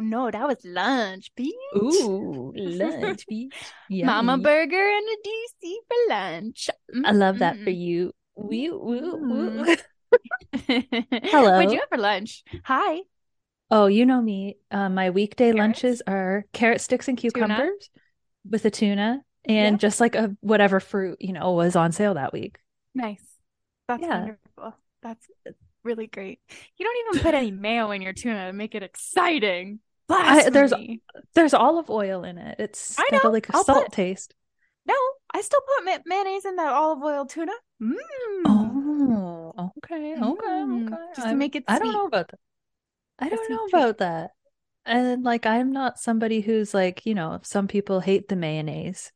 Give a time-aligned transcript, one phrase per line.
[0.00, 1.50] No, that was lunch, bitch.
[1.76, 3.72] Ooh, lunch, bitch.
[4.02, 6.70] Mama burger and a DC for lunch.
[7.04, 8.12] I love that for you.
[8.36, 9.76] Woo, woo, woo.
[10.52, 11.30] Mm.
[11.30, 11.56] Hello.
[11.56, 12.42] What'd you have for lunch?
[12.64, 13.00] Hi.
[13.70, 14.56] Oh, you know me.
[14.70, 15.58] Uh, my weekday Carrots?
[15.58, 17.30] lunches are carrot sticks and Tuna?
[17.30, 17.90] cucumbers
[18.48, 19.76] with a tuna and Yeah.
[19.78, 22.58] just like a whatever fruit, you know, was on sale that week.
[22.94, 23.24] Nice.
[23.86, 24.18] That's Yeah.
[24.18, 24.74] wonderful.
[25.02, 25.26] That's
[25.84, 26.40] really great.
[26.76, 29.80] You don't even put any mayo in your tuna to make it exciting.
[30.14, 30.72] I- there's-.
[31.34, 32.56] There's olive oil in it.
[32.58, 33.30] It's I got know.
[33.30, 34.34] like a I'll salt put- taste.
[34.86, 34.94] No,
[35.32, 37.52] I still put ma- mayonnaise in that olive oil tuna.
[37.80, 37.94] Mm.
[38.46, 40.96] Oh, okay, okay, Mm, okay.
[41.14, 42.40] just to I'm- make it I don't know about that.
[43.18, 44.30] I don't sweet know about that.
[44.86, 49.12] And like, I'm not somebody who's like, you know, some people hate the mayonnaise,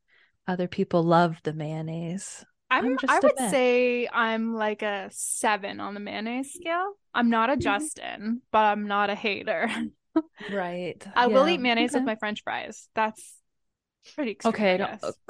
[0.46, 2.44] other people love the mayonnaise.
[2.70, 3.50] I'm, I'm just I would meh.
[3.50, 6.92] say I'm like a seven on the mayonnaise scale.
[7.14, 7.60] I'm not a Mhm.
[7.60, 9.68] Justin, but I'm not a hater.
[10.50, 11.04] Right.
[11.16, 12.88] I will eat mayonnaise with my French fries.
[12.94, 13.34] That's
[14.14, 14.76] pretty Okay, I I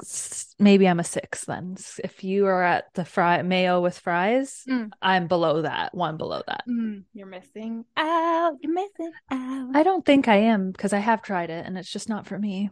[0.01, 0.55] guess.
[0.59, 1.77] maybe I'm a six then.
[2.03, 4.89] If you are at the fry mayo with fries, Mm.
[5.01, 6.63] I'm below that, one below that.
[6.67, 8.57] Mm, you're missing out.
[8.61, 9.75] You're missing out.
[9.75, 12.37] I don't think I am because I have tried it and it's just not for
[12.37, 12.69] me.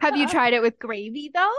[0.00, 1.54] Have you tried it with gravy though?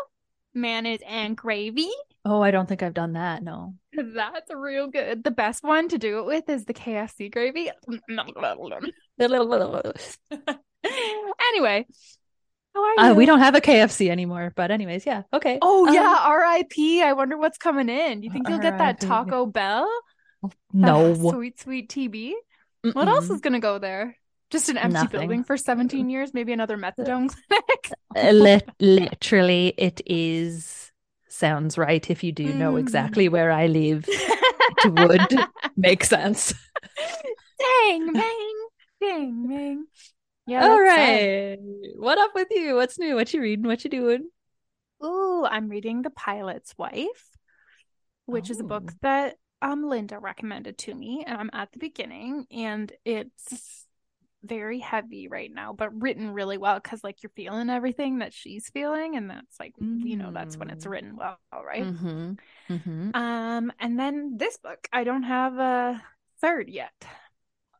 [0.54, 1.90] Mayonnaise and gravy?
[2.30, 3.42] Oh, I don't think I've done that.
[3.42, 3.76] No.
[3.94, 5.24] That's real good.
[5.24, 7.72] The best one to do it with is the KFC gravy.
[11.54, 11.86] anyway,
[12.76, 15.24] how are Uh, we don't have a KFC anymore, but anyways, yeah.
[15.32, 15.58] Okay.
[15.62, 17.02] Oh Um, yeah, R.I.P.
[17.02, 18.24] I wonder what's coming in.
[18.24, 19.90] You think you'll get that Taco Bell?
[20.44, 21.14] That No.
[21.14, 22.34] sweet, sweet TB.
[22.92, 24.18] What else is gonna go there?
[24.50, 25.20] Just an empty Nothing.
[25.20, 27.92] building for 17 years, maybe another methadone clinic.
[28.16, 30.87] Uh, literally, it is.
[31.38, 32.10] Sounds right.
[32.10, 32.80] If you do know Mm.
[32.80, 35.46] exactly where I live, it would
[35.78, 36.52] make sense.
[37.60, 38.56] Dang, bang,
[39.00, 39.86] dang, bang.
[40.48, 41.60] Yeah, All that's sad.
[41.98, 42.74] What up with you?
[42.76, 43.14] What's new?
[43.16, 43.68] What you reading?
[43.68, 44.30] What you doing?
[45.04, 47.38] Ooh, I'm reading The Pilot's Wife,
[48.26, 48.98] which is a book Oh.
[49.04, 53.86] that um Linda recommended to me, and I'm at the beginning, and it's
[54.48, 58.70] very heavy right now, but written really well because like you're feeling everything that she's
[58.70, 60.90] feeling, and that's like you know that's when it's Mm.
[60.92, 61.84] written well, right?
[61.84, 62.34] Mm-hmm.
[62.70, 63.16] Mm-hmm.
[63.16, 66.02] Um, and then this book, I don't have a
[66.42, 66.92] third yet.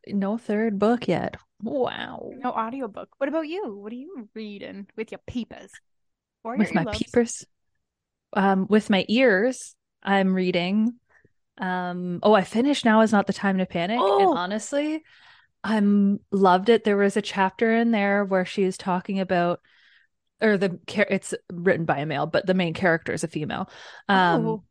[0.08, 1.38] No third book yet.
[1.62, 2.32] Wow.
[2.38, 3.10] No audiobook.
[3.18, 3.76] What about you?
[3.76, 5.72] What are you reading with your peepers?
[6.44, 6.98] Or with your my earlobes?
[7.00, 7.46] peepers
[8.34, 10.94] um with my ears i'm reading
[11.60, 14.20] um oh i finished now is not the time to panic Oh!
[14.20, 15.04] and honestly
[15.70, 16.84] i'm loved it.
[16.86, 19.60] There was a chapter in there where she was talking about
[20.42, 20.80] or the
[21.10, 23.70] it's written by a male but the main character is a female.
[24.08, 24.64] Um Oh.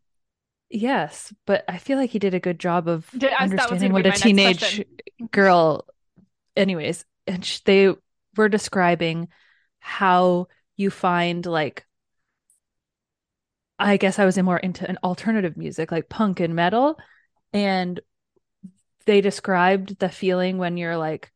[0.71, 4.13] yes but i feel like he did a good job of Did- understanding what a
[4.13, 4.85] teenage
[5.31, 5.85] girl
[6.57, 7.93] anyways and sh- they
[8.37, 9.29] were describing
[9.81, 11.85] how you find like
[13.79, 16.99] I guess I was in more into an alternative music like punk and metal
[17.53, 18.01] and
[19.07, 21.33] they described the feeling when you're like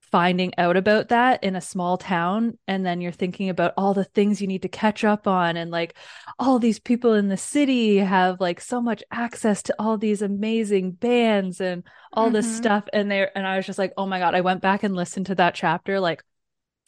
[0.00, 4.04] finding out about that in a small town and then you're thinking about all the
[4.04, 5.94] things you need to catch up on and like
[6.38, 10.92] all these people in the city have like so much access to all these amazing
[10.92, 11.82] bands and
[12.12, 12.56] all this Mhm.
[12.56, 14.94] stuff and they and I was just like oh my god I went back and
[14.94, 16.22] listened to that chapter like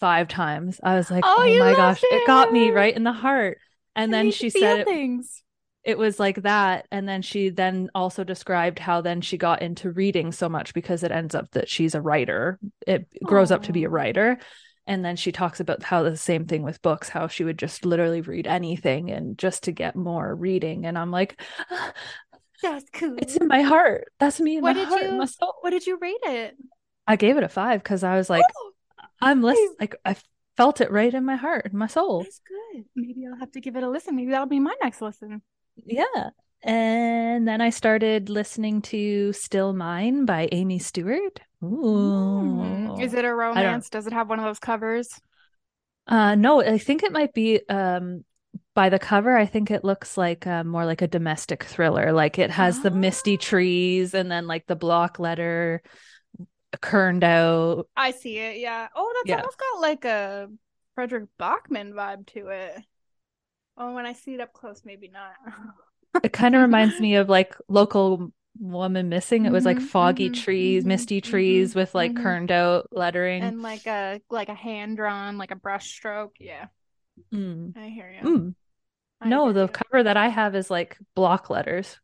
[0.00, 3.12] five times I was like Oh, oh, my gosh it got me right in the
[3.12, 3.58] heart
[3.96, 5.42] and It then she said it, things.
[5.84, 9.90] It was like that and then she then also described how then she got into
[9.90, 13.72] reading so much because it ends up that she's a writer it grows up to
[13.72, 14.38] be a writer
[14.86, 17.84] and then she talks about how the same thing with books how she would just
[17.86, 21.40] literally read anything and just to get more reading and i'm like
[21.70, 21.92] "Ah,
[22.62, 23.14] That's cool.
[23.19, 25.70] it's in my heart that's me in What my did heart you- my soul What
[25.70, 26.56] did you rate it?
[27.06, 28.72] i gave it a five because i was like Oh,
[29.22, 30.16] i'm less like i
[30.56, 32.40] felt it right in my heart in my soul that's
[32.74, 32.84] good.
[32.96, 34.14] Maybe I'll have to give it a listen.
[34.16, 35.40] Maybe that'll be my next listen.
[35.84, 36.30] Yeah.
[36.62, 41.40] And then I started listening to Still Mine by Amy Stuart.
[41.62, 41.69] Ooh.
[41.69, 43.02] Mm.
[43.02, 43.88] Is it a romance?
[43.90, 45.08] Does it have one of those covers?
[46.06, 48.25] Uh no, I think it might be um
[48.75, 52.12] by the cover, I think it looks like uh, more like a domestic thriller.
[52.12, 53.40] Like it has the misty Ah.
[53.40, 55.82] trees and then like the block letter
[56.81, 57.88] kerned out.
[57.96, 58.58] I see it.
[58.58, 58.88] Yeah.
[58.94, 59.36] Oh, that's Yeah.
[59.38, 60.48] almost got like a
[60.94, 62.81] Fredrik Backman vibe to it.
[63.78, 65.34] Oh, when I see it up close, maybe not.
[66.22, 69.46] It kind of reminds me of like local woman missing.
[69.46, 72.88] It was like Mhm, foggy mhm, trees, mhm, misty mhm, trees with like kerned out
[72.92, 73.54] lettering.
[73.54, 76.36] and like a like a hand drawn, like a brush stroke.
[76.40, 76.66] Yeah,
[77.32, 77.75] Mm.
[77.75, 78.28] I hear you.
[78.28, 78.54] Mm.
[79.20, 79.69] I No, hear the you.
[79.69, 81.98] cover that I have is like block letters.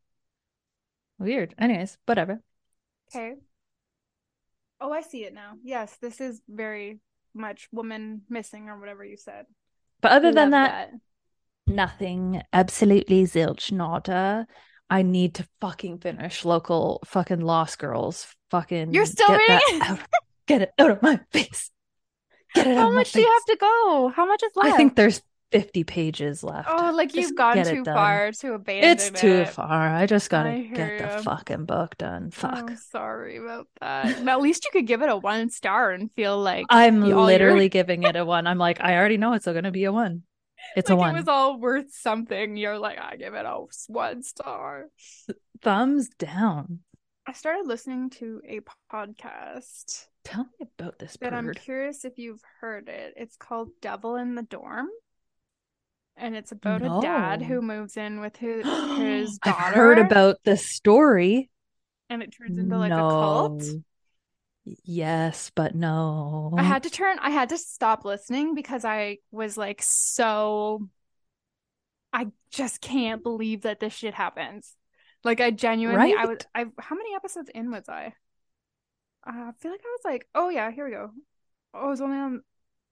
[1.18, 1.54] Weird.
[1.58, 2.40] Anyways, whatever.
[3.08, 3.36] Okay.
[4.80, 5.54] Oh, I see it now.
[5.62, 7.00] Yes, this is very
[7.32, 9.46] much woman missing or whatever you said.
[10.00, 10.90] But other than Love that,
[11.66, 12.42] nothing.
[12.52, 14.46] Absolutely zilch nada.
[14.90, 18.26] I need to fucking finish local fucking Lost Girls.
[18.50, 19.82] Fucking You're still get reading it?
[19.90, 19.98] out.
[20.46, 21.70] Get it out of my face.
[22.54, 24.12] Get it out How much do you have to go?
[24.14, 24.72] How much is left?
[24.72, 25.22] I think there's
[25.52, 26.68] 50 pages left.
[26.70, 29.88] Oh, like Just you've gone too far to abandon It's too far.
[29.94, 32.26] I just gotta I get the fucking book done.
[32.26, 32.70] Oh, Fuck.
[32.72, 34.26] Oh, sorry about that.
[34.26, 37.20] At least you could give it a one star and feel like I'm all your-
[37.22, 38.46] literally giving it a one.
[38.46, 40.22] I'm like, I already know it's going to be a one.
[40.76, 41.14] It's a one.
[41.14, 42.56] it was all worth something.
[42.56, 44.86] You're like, I give it a one star.
[45.62, 46.80] Thumbs down.
[47.26, 48.60] I started listening to a
[48.92, 53.14] podcast Tell me about this But I'm curious if you've heard it.
[53.16, 54.88] It's called Devil in the Dorm.
[56.16, 56.98] And it's about No.
[56.98, 58.64] a dad who moves in with his
[58.98, 59.58] his daughter.
[59.58, 61.50] I've heard about this story.
[62.10, 63.62] and it turns into like a cult.
[64.64, 66.54] Yes, but no.
[66.56, 70.88] I had to turn I had to stop listening because I was like so
[72.12, 74.76] I just can't believe that this shit happens.
[75.22, 78.14] Like I genuinely I was I how many episodes in was I?
[79.26, 81.10] Uh, I feel like I was like, oh yeah, here we go.
[81.74, 82.42] Oh, I was only on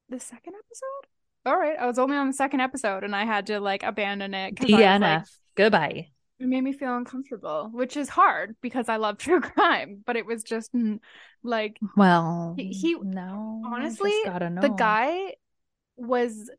[0.09, 1.09] the second episode?
[1.47, 4.35] All right, I was only on the second episode and I had to like abandon
[4.35, 5.01] it because I was DNF.
[5.01, 5.25] like,
[5.55, 6.09] Goodbye.
[6.38, 10.26] It made me feel uncomfortable, which is hard because I love true crime, but it
[10.26, 10.70] was just
[11.43, 13.62] like Well, He- he- no.
[13.64, 14.14] Honestly,
[14.61, 15.34] the guy
[15.96, 16.50] was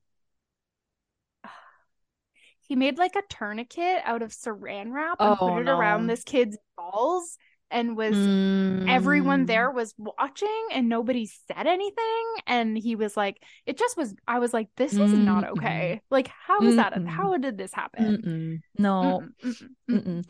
[2.62, 6.24] he made like a tourniquet out of saran wrap and Oh, put it around this
[6.24, 7.38] kid's balls
[7.74, 8.88] and was Mm.
[8.88, 14.14] everyone there was watching and nobody said anything and he was like it just was
[14.28, 15.52] i was like this is not Mm-mm.
[15.54, 17.08] okay like how is that Mm-mm.
[17.08, 18.62] how did this happen Mm-mm.
[18.78, 19.22] No.
[19.22, 20.04] Mm-mm, mm-mm, mm-mm.
[20.06, 20.26] Mm-mm.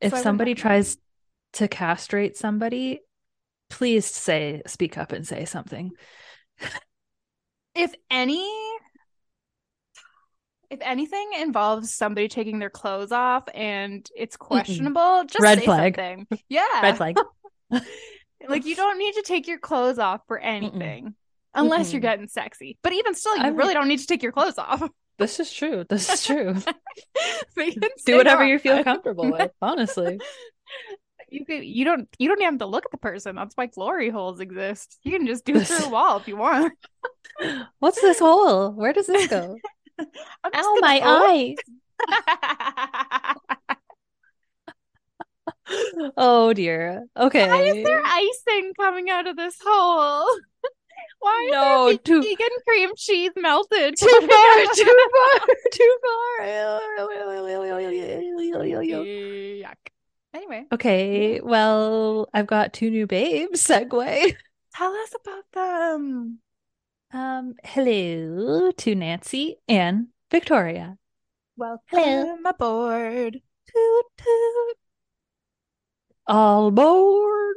[0.00, 0.98] If went somebody tries
[1.54, 3.00] to castrate somebody,
[3.70, 5.92] please say, speak up and say something.
[7.74, 8.46] if any
[10.70, 15.96] if anything involves somebody taking their clothes off and it's questionable just Red say flag.
[15.96, 17.16] something yeah Red flag.
[18.48, 21.14] like you don't need to take your clothes off for anything
[21.54, 22.02] unless you're Mm-mm.
[22.02, 24.82] getting sexy but even still you I really don't need to take your clothes off
[25.18, 25.82] This is true.
[25.88, 26.54] This is true.
[28.04, 28.48] Do whatever on.
[28.50, 30.20] you feel comfortable with, honestly.
[31.30, 33.64] you could, you don't you don't even have to look at the person that's why
[33.64, 36.70] glory holes exist you can just do it through a wall if you want
[37.78, 38.70] What's this hole?
[38.72, 39.56] Where does this go?
[40.54, 41.56] Ow, my eyes.
[46.16, 47.06] Oh dear.
[47.16, 47.48] Okay.
[47.48, 50.26] Why is there icing coming out of this hole?
[51.18, 53.96] Why is No, there too- vegan cream cheese melted?
[53.98, 56.46] too far, too far, too far.
[58.46, 59.74] Yuck.
[60.34, 63.66] Anyway, Okay, well, I've got two new babes.
[63.66, 64.36] Segue.
[64.74, 66.38] tell us about them.
[67.16, 70.98] Um, hello to Nancy and Victoria.
[71.56, 72.36] Welcome Hello.
[72.44, 73.40] aboard.
[73.72, 74.76] Toot toot.
[76.26, 77.56] All aboard.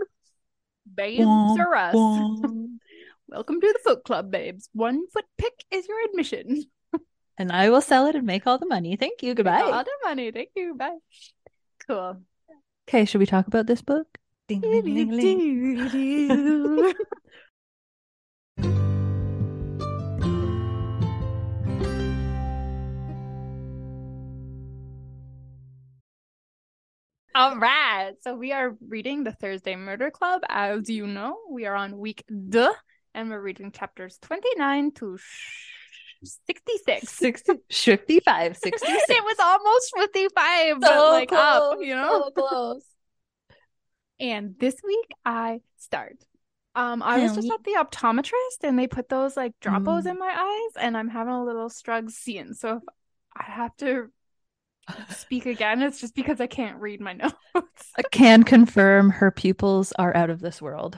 [0.96, 1.94] Babes Womp, are us.
[1.94, 2.68] womp.
[3.28, 4.70] Welcome to the Foot Club, babes.
[4.72, 6.64] One foot pick is your admission.
[7.38, 8.96] And I will sell it and make all the money.
[8.96, 9.34] Thank you.
[9.34, 9.60] Goodbye.
[9.60, 10.32] All the money.
[10.32, 10.76] Thank you.
[10.76, 10.96] Bye.
[11.86, 12.22] Cool.
[12.88, 14.08] Okay, should we talk about this book?
[14.48, 16.94] Ding, ding, ding, ding.
[27.40, 28.12] All right.
[28.22, 30.42] So we are reading the Thursday Murder Club.
[30.50, 32.74] As you know, we are on week deux,
[33.14, 37.08] and we're reading chapters 29 to sh- 66.
[37.10, 39.04] 60, 55, 66.
[39.08, 42.26] it was almost 55, but So like up, close, you know?
[42.26, 42.84] so close.
[44.20, 46.18] And this week I start.
[46.76, 50.12] Um, I was just at the optometrist and they put those like droppos Mm.
[50.12, 50.28] in my
[50.76, 52.54] eyes, and I'm having a little struggle seeing.
[52.54, 52.84] So if
[53.34, 54.12] I have to
[55.10, 57.36] speak again, it's just because I can't read my notes.
[57.98, 60.98] I can confirm her pupils are out of this world.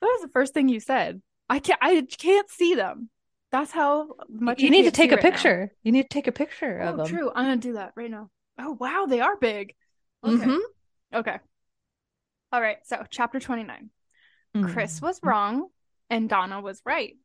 [0.00, 1.20] That was the first thing you said.
[1.48, 1.78] I can't.
[1.82, 3.10] I can't see them.
[3.50, 5.30] That's how much you need to take a right now.
[5.30, 5.72] picture.
[5.82, 7.06] You need to take a picture of Oh, them.
[7.06, 7.30] true.
[7.34, 8.28] I'm gonna do that right now.
[8.58, 9.74] Oh wow, they are big.
[10.24, 10.44] Okay.
[10.44, 10.58] Mhm.
[11.14, 11.38] Okay.
[12.52, 12.78] All right.
[12.84, 13.90] So chapter 29.
[14.62, 15.02] Chris Mm.
[15.02, 15.68] was wrong,
[16.10, 17.16] and Donna was right.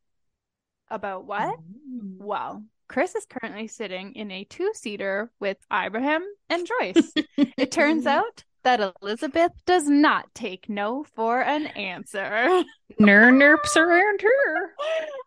[0.89, 1.57] About what?
[1.89, 2.17] Mm.
[2.19, 7.13] Well, Chris is currently sitting in a two seater with Ibrahim and Joyce.
[7.37, 12.63] it turns out that Elizabeth does not take no for an answer.
[12.99, 14.73] Ner nerps around her.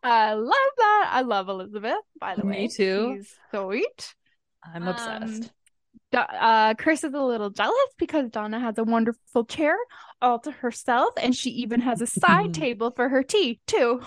[0.03, 1.11] I love that.
[1.13, 2.63] I love Elizabeth, by the Me way.
[2.63, 3.17] Me too.
[3.19, 4.15] She's sweet.
[4.65, 5.45] I'm obsessed.
[5.45, 5.51] Um,
[6.41, 9.77] uh, Chris is a little jealous because Donna has a wonderful chair
[10.23, 14.01] all to herself, and she even has a side table for her tea too.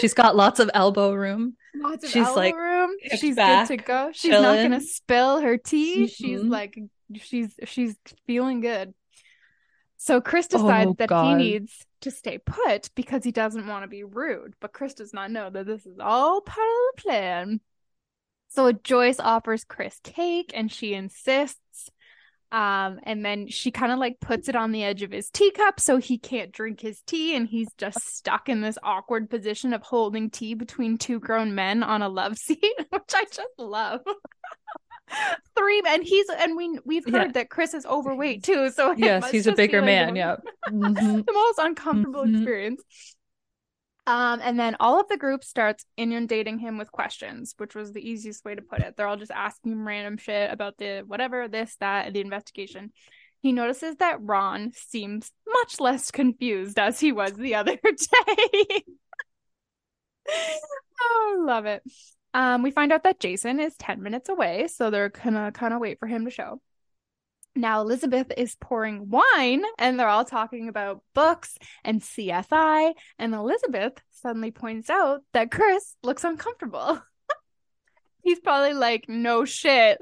[0.00, 1.56] She's got lots of elbow room.
[1.76, 2.90] Lots of She's, like, room.
[3.18, 4.10] She's back, good to go.
[4.12, 6.06] She's not gonna spill her tea.
[6.06, 6.50] She's Mhm.
[6.50, 6.78] like
[7.16, 8.94] she's she's feeling good.
[9.96, 13.88] So Chris decides Oh, that he needs to stay put because he doesn't want to
[13.88, 14.54] be rude.
[14.60, 17.60] But Chris does not know that this is all part of the plan.
[18.48, 21.90] So Joyce offers Chris cake and she insists.
[22.54, 25.80] Um, and then she kind of like puts it on the edge of his teacup
[25.80, 29.82] so he can't drink his tea, and he's just stuck in this awkward position of
[29.82, 34.02] holding tea between two grown men on a love seat, which I just love.
[35.56, 36.02] Three men.
[36.02, 37.32] He's and we we've heard Yeah.
[37.32, 40.14] that Chris is overweight too, so Yes, he's a bigger man.
[40.14, 40.36] the- Yeah.
[40.70, 41.26] Mhm.
[41.26, 42.36] the most uncomfortable Mhm.
[42.36, 42.82] experience.
[44.06, 48.06] Um, and then all of the group starts inundating him with questions, which was the
[48.06, 48.96] easiest way to put it.
[48.96, 52.92] They're all just asking him random shit about the whatever, this, that, the investigation.
[53.40, 58.84] He notices that Ron seems much less confused as he was the other day.
[61.00, 61.82] oh, love it.
[62.34, 65.80] Um, we find out that Jason is 10 minutes away, so they're gonna kind of
[65.80, 66.60] wait for him to show.
[67.56, 73.94] Now Elizabeth is pouring wine and they're all talking about books and CSI and Elizabeth
[74.10, 77.00] suddenly points out that Chris looks uncomfortable.
[78.22, 79.98] He's probably like no shit.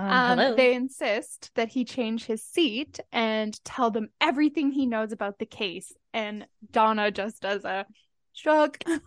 [0.00, 5.10] Um, Um, they insist that he change his seat and tell them everything he knows
[5.10, 5.92] about the case.
[6.14, 7.84] And Donna just does a
[8.32, 8.78] shrug.
[8.86, 9.00] like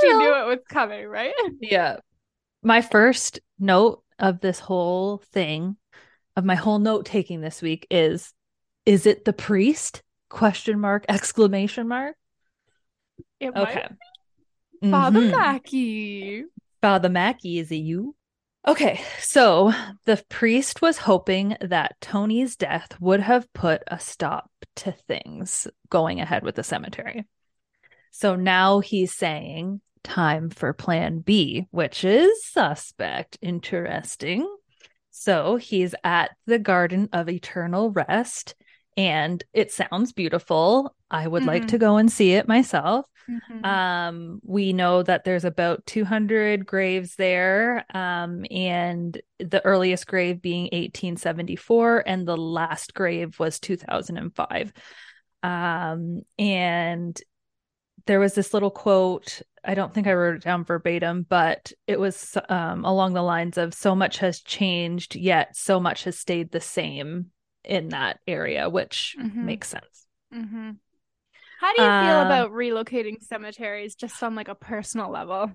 [0.00, 0.18] she know.
[0.18, 1.32] knew it was coming, right?
[1.62, 1.96] Yeah.
[2.62, 5.76] My first note of this whole thing,
[6.36, 8.32] of my whole note taking this week is
[8.86, 10.02] is it the priest?
[10.28, 12.16] Question mark, exclamation mark.
[13.40, 13.88] It Okay.
[14.82, 15.38] might Father Mhm.
[15.38, 16.44] Mackie.
[16.80, 18.16] Father Mackie, is it you?
[18.66, 19.72] Okay, so
[20.04, 26.20] the priest was hoping that Tony's death would have put a stop to things going
[26.20, 27.26] ahead with the cemetery.
[28.10, 33.38] So now he's saying time for plan B, which is suspect.
[33.42, 34.48] Interesting.
[35.10, 38.54] So he's at the Garden of Eternal Rest,
[38.96, 40.94] and it sounds beautiful.
[41.10, 41.68] I would like Mhm.
[41.68, 43.06] to go and see it myself.
[43.28, 43.64] Mhm.
[43.64, 50.68] Um, we know that there's about 200 graves there, um, and the earliest grave being
[50.72, 54.72] 1874, and the last grave was 2005.
[55.42, 57.20] Um, and
[58.06, 59.42] there was this little quote.
[59.64, 63.58] I don't think I wrote it down verbatim, but it was um, along the lines
[63.58, 67.30] of so much has changed, yet so much has stayed the same
[67.64, 69.44] in that area, which Mhm.
[69.44, 70.06] makes sense.
[70.32, 70.70] hmm
[71.58, 75.52] How do you feel Um, about relocating cemeteries just on like a personal level?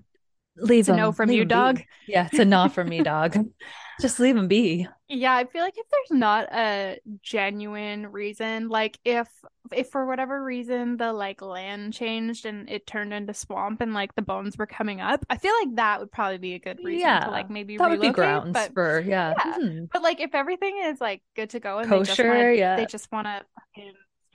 [0.56, 1.54] Leave It's a no from leave you, 'em be.
[1.54, 1.82] dog.
[2.06, 3.36] Yeah, it's a no from me, dog.
[4.00, 4.86] Just leave them be.
[5.08, 9.28] Yeah, I feel like if there's not a genuine reason, like if
[9.72, 14.14] if for whatever reason the like land changed and it turned into swamp and like
[14.16, 17.00] the bones were coming up, I feel like that would probably be a good reason
[17.00, 19.32] Yeah, to like maybe That would be grounds But for yeah.
[19.38, 19.54] Yeah.
[19.58, 19.88] Mhm.
[19.92, 22.76] But like if everything is like good to go and they just wanna, yeah.
[22.76, 23.44] they just want to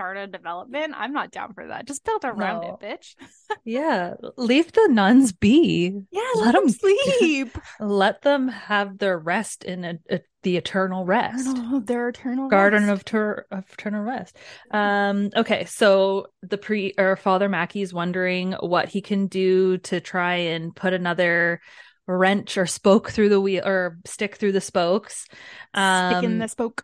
[0.01, 1.86] start a development, I'm not down for that.
[1.86, 2.79] Just build around No.
[2.81, 3.15] it, bitch.
[3.63, 6.01] Yeah, leave the nuns be.
[6.12, 6.70] Yeah, Let let, them 'em-
[7.20, 7.58] sleep.
[7.79, 11.48] Let them have their rest in a, a- the eternal rest.
[11.48, 12.91] Eternal- their eternal Garden rest.
[12.93, 14.38] of Tur of Eternal Rest.
[14.72, 20.36] Um, okay, so the pre or Father Mackie's wondering what he can do to try
[20.36, 21.62] and put another
[22.08, 25.27] wrench or spoke through the wheel or stick through the spokes.
[25.75, 26.84] Um, Stick in the spoke.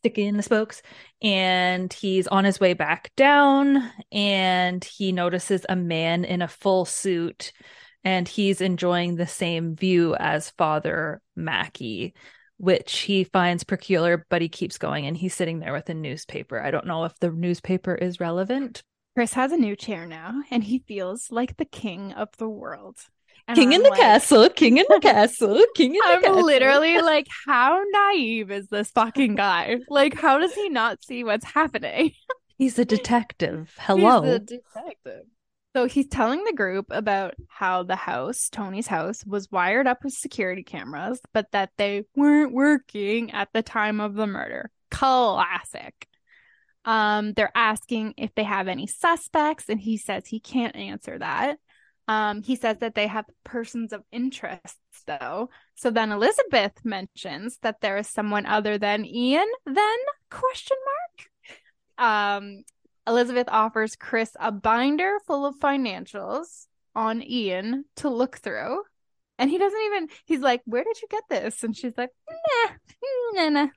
[0.00, 0.80] Stick in the spokes
[1.20, 6.86] and he's on his way back down and he notices a man in a full
[6.86, 7.52] suit
[8.02, 12.14] and he's enjoying the same view as father mackie
[12.56, 16.58] which he finds peculiar but he keeps going and he's sitting there with a newspaper
[16.58, 18.82] i don't know if the newspaper is relevant
[19.16, 22.96] Chris has a new chair now, and he feels like the king of the world.
[23.50, 26.38] And king in I'm the like- castle king in the castle king in the castle.
[26.38, 29.78] I'm literally like, how naive is this fucking guy?
[29.88, 32.12] Like, how does he not see what's happening?
[32.58, 35.22] he's a detective hello He's the detective.
[35.74, 40.12] So he's telling the group about how the house, Tony's house, was wired up with
[40.12, 44.70] security cameras, but that they weren't working at the time of the murder.
[44.90, 46.08] Classic.
[46.84, 51.58] Um, they're asking if they have any suspects, and he says he can't answer that.
[52.10, 54.76] Um, he says that they have persons of interest,
[55.06, 55.48] though.
[55.76, 59.46] So then Elizabeth mentions that there is someone other than Ian.
[59.64, 59.98] Then
[60.28, 62.36] question mark.
[62.36, 62.64] Um,
[63.06, 68.82] Elizabeth offers Chris a binder full of financials on Ian to look through.
[69.38, 71.62] And he doesn't even, he's like, Where did you get this?
[71.62, 72.72] And she's like, Nah,
[73.34, 73.68] nah, nah.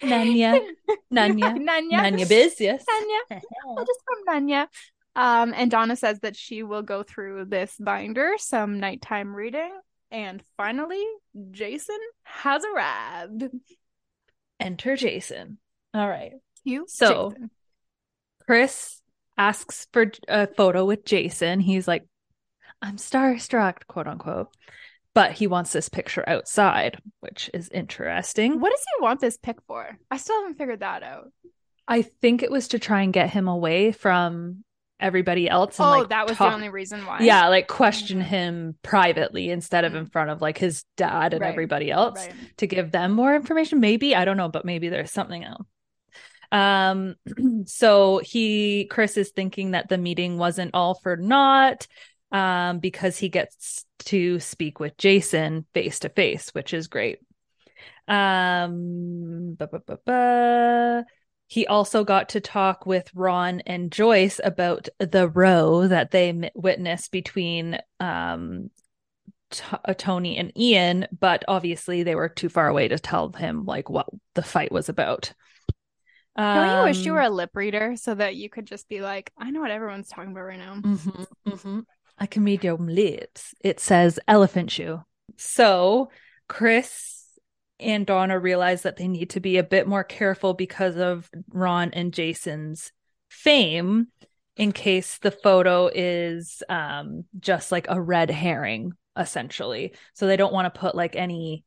[0.00, 0.60] Nanya,
[1.12, 1.98] Nanya, Nanya.
[2.06, 3.40] Nanya biz yes Nanya.
[3.78, 4.66] I just from Nanya.
[5.16, 9.70] Um, and Donna says that she will go through this binder, some nighttime reading.
[10.10, 11.04] And finally,
[11.50, 13.44] Jason has arrived.
[14.60, 15.58] enter jason
[15.92, 17.50] all right You So- Jason.
[18.46, 19.00] Chris
[19.38, 21.58] asks for a photo with Jason.
[21.60, 22.04] He's like,
[22.82, 24.48] I'm starstruck, quote unquote.
[25.14, 28.60] But he wants this picture outside, which is interesting.
[28.60, 29.96] What does he want this pic for?
[30.10, 31.32] I still haven't figured that out.
[31.88, 34.64] I think it was to try and get him away from
[35.00, 35.78] everybody else.
[35.78, 37.20] And oh, like, that was talk- the only reason why.
[37.20, 38.24] Yeah, like question Mhm.
[38.24, 42.18] him privately instead of in front of like his dad and Right, everybody else.
[42.26, 42.34] Right.
[42.58, 45.66] to give them more information maybe i don't know but maybe there's something else
[46.52, 47.16] um
[47.66, 51.86] so he chris is thinking that the meeting wasn't all for naught
[52.30, 57.18] um because he gets to speak with jason face to face which is great
[58.08, 61.04] um ba, ba, ba, ba.
[61.46, 67.12] He also got to talk with ron and joyce about the row that they witnessed
[67.12, 68.70] between um
[69.50, 73.64] T- uh, Tony and Ian, but obviously they were too far away to tell him
[73.66, 75.32] like what the fight was about.
[76.52, 79.00] Don't you wish you Um, were a lip reader so that you could just be
[79.00, 80.74] like, I know what everyone's talking about right now.
[80.82, 81.84] mhm, mhm.
[82.18, 83.54] I can read your lips.
[83.60, 85.02] It says elephant shoe.
[85.36, 86.10] So
[86.48, 87.23] Chris
[87.80, 91.90] and Donna realize that they need to be a bit more careful because of Ron
[91.92, 92.92] and Jason's
[93.28, 94.08] fame
[94.56, 99.94] in case the photo is um just like a red herring essentially.
[100.14, 101.64] So they don't want to put like any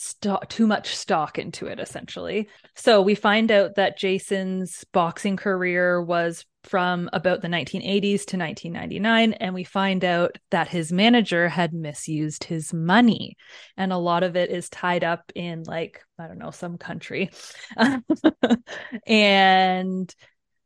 [0.00, 2.48] stock too much stock into it essentially.
[2.76, 9.32] So we find out that Jason's boxing career was from about the 1980s to 1999
[9.32, 13.36] and we find out that his manager had misused his money
[13.76, 17.30] and a lot of it is tied up in like I don't know some country.
[19.06, 20.14] and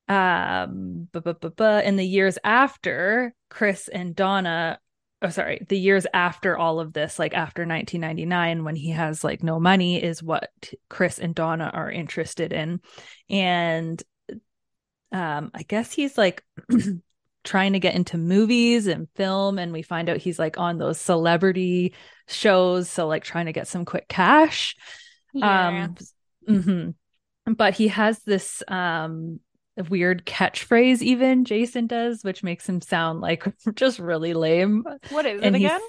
[0.09, 4.79] um in the years after Chris and Donna
[5.23, 5.65] oh sorry.
[5.69, 10.03] The years after all of this like after 1999 when he has like no money
[10.03, 10.51] is what
[10.89, 12.81] chris and donna are interested in.
[13.31, 14.03] And
[15.13, 16.43] um i guess he's like
[17.45, 20.99] trying to get into movies and film and we find out he's like on those
[20.99, 21.93] celebrity
[22.29, 24.77] shows so like trying to get some quick cash.
[25.41, 25.97] Um
[26.49, 26.95] mhm.
[27.47, 29.41] but he has this um
[29.89, 35.41] weird catchphrase even jason does which makes him sound like just really lame what is
[35.41, 35.89] it and he's- again?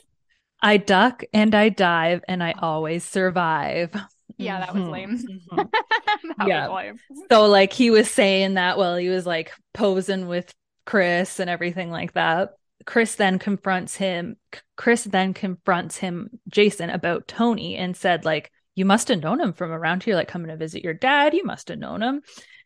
[0.66, 3.94] I duck and I dive and I always survive.
[4.38, 5.18] Yeah, that was lame.
[5.52, 5.70] mhm.
[6.38, 6.70] that Yeah.
[6.70, 7.00] was lame.
[7.30, 10.54] So like he was saying that while he was like posing with
[10.86, 12.52] Chris and everything like that.
[12.86, 14.38] Chris then confronts him.
[14.78, 19.52] Chris then confronts him, Jason, about Tony and said, like, you must have known him
[19.52, 21.34] from around here, like coming to visit your dad.
[21.34, 22.22] You must have known him.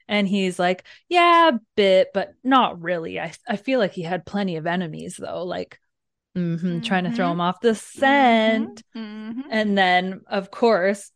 [0.07, 3.19] And he's like, yeah, a bit, but not really.
[3.19, 5.79] I I feel like he had plenty of enemies though, like
[6.35, 7.33] mhm, trying to throw Mhm.
[7.33, 8.83] him off the scent.
[8.95, 9.43] Mhm.
[9.49, 11.11] And then, of course,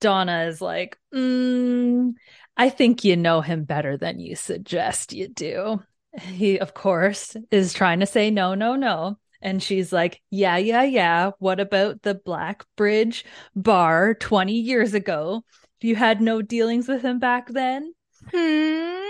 [0.00, 2.14] Donna is like, mm,
[2.56, 5.82] I think you know him better than you suggest you do.
[6.20, 9.18] He, of course, is trying to say no, no, no.
[9.42, 11.30] And she's like, Yeah, yeah, yeah.
[11.38, 15.44] What about the Black Bridge bar 20 years ago?
[15.80, 17.94] You had no dealings with him back then?
[18.32, 19.02] Hmm.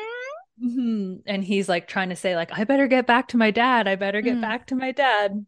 [0.61, 3.87] hmm And he's like trying to say, like, I better get back to my dad.
[3.89, 4.41] I better get Mm.
[4.41, 5.47] back to my dad.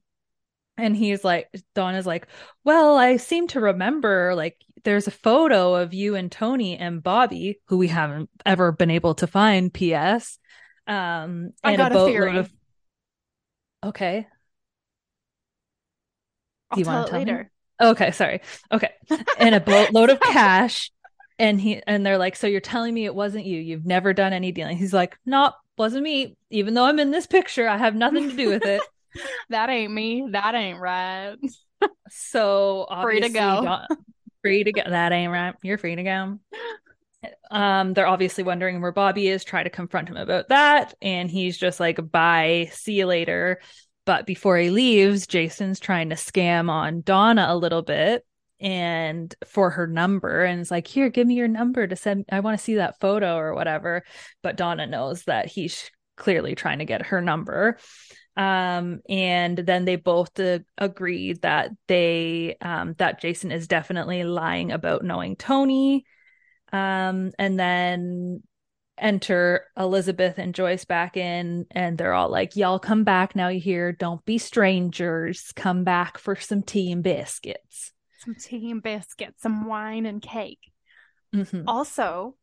[0.76, 2.28] And he's like, Donna's like,
[2.64, 7.60] Well, I seem to remember like there's a photo of you and Tony and Bobby,
[7.66, 10.38] who we haven't ever been able to find, P.S.
[10.86, 12.38] Um, I and got a boatload theory.
[12.38, 12.50] of
[13.84, 14.26] Okay.
[16.70, 17.32] I'll Do you wanna it tell me?
[17.80, 18.40] Okay, sorry.
[18.72, 18.90] Okay.
[19.38, 20.90] And a boatload of cash.
[21.38, 23.60] And he and they're like, So you're telling me it wasn't you?
[23.60, 24.76] You've never done any dealing.
[24.76, 26.36] He's like, Nope, wasn't me.
[26.50, 28.82] Even though I'm in this picture, I have nothing to do with it.
[29.48, 30.28] That ain't me.
[30.30, 31.34] That ain't right.
[32.10, 33.78] So Free to go.
[34.42, 34.82] Free to go.
[34.86, 35.54] That ain't right.
[35.62, 36.38] You're free to go.
[37.50, 40.94] Um, they're obviously wondering where Bobby is, try to confront him about that.
[41.00, 43.60] And he's just like, bye, see you later.
[44.04, 48.24] But before he leaves, Jason's trying to scam on Donna a little bit
[48.60, 50.44] and for her number.
[50.44, 52.24] And it's like, here, give me your number to send.
[52.30, 54.04] I want to see that photo or whatever.
[54.42, 57.78] But Donna knows that he's clearly trying to get her number.
[58.36, 64.70] Um, and then they both uh, agreed that they, um, that Jason is definitely lying
[64.70, 66.04] about knowing Tony.
[66.72, 68.42] Um, and then
[69.00, 73.60] enter Elizabeth and Joyce back in, and they're all like, Y'all come back now, you
[73.60, 73.92] hear?
[73.92, 75.52] Don't be strangers.
[75.56, 77.92] Come back for some tea and biscuits.
[78.18, 80.72] Some tea and biscuits, some wine and cake.
[81.34, 81.64] Mhm.
[81.66, 82.36] Also,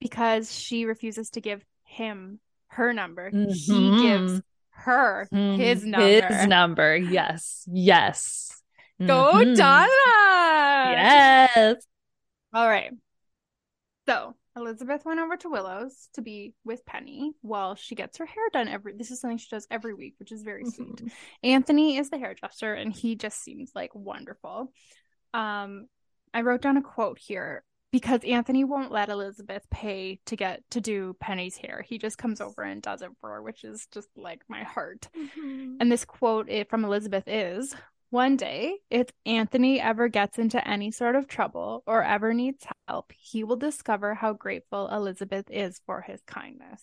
[0.00, 4.02] because she refuses to give him her number, he Mhm.
[4.02, 5.86] gives her his Mhm.
[5.86, 6.26] number.
[6.34, 6.96] His number.
[6.96, 7.68] Yes.
[7.70, 8.62] Yes.
[8.98, 9.56] Go Mhm.
[9.56, 10.92] Donna!
[10.92, 11.86] Yes.
[12.52, 12.92] All right.
[14.08, 18.44] So Elizabeth went over to Willow's to be with Penny while she gets her hair
[18.52, 20.96] done every this is something she does every week, which is very sweet.
[20.96, 21.12] Mhm.
[21.42, 24.72] Anthony is the hairdresser and he just seems like wonderful.
[25.34, 25.86] Um
[26.34, 30.80] I wrote down a quote here because Anthony won't let Elizabeth pay to get to
[30.80, 31.84] do Penny's hair.
[31.86, 35.08] He just comes over and does it for her, which is just like my heart.
[35.78, 37.74] And this quote from Elizabeth is
[38.08, 43.12] One day, if Anthony ever gets into any sort of trouble or ever needs help,
[43.14, 46.82] he will discover how grateful Elizabeth is for his kindness.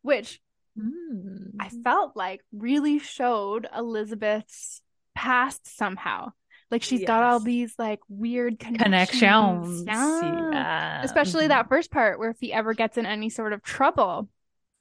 [0.00, 0.40] Which
[0.78, 1.52] Mm.
[1.58, 4.82] I felt like really showed Elizabeth's
[5.14, 6.32] past somehow.
[6.70, 8.82] Like she's got all these like weird connections.
[8.82, 9.84] connections.
[9.86, 10.50] Yeah.
[10.50, 11.02] Yeah.
[11.04, 14.28] Especially that first part where if he ever gets in any sort of trouble.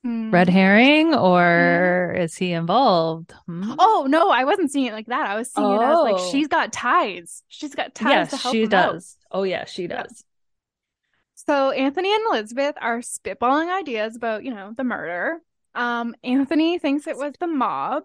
[0.04, 0.30] Hmm.
[0.30, 3.34] red herring or is he involved?
[3.48, 3.74] Hmm?
[3.80, 5.28] Oh no, I wasn't seeing it like that.
[5.28, 6.32] I was seeing it as like Oh.
[6.32, 7.42] she's got ties.
[7.48, 8.94] She's got ties yes, to help she him out.
[8.94, 9.18] does.
[9.32, 10.04] Oh yeah, she Yeah.
[10.04, 10.24] does.
[11.36, 15.40] So Anthony and Elizabeth are spitballing ideas about, you know, the murder.
[15.74, 18.04] Um, Anthony thinks it was the mob.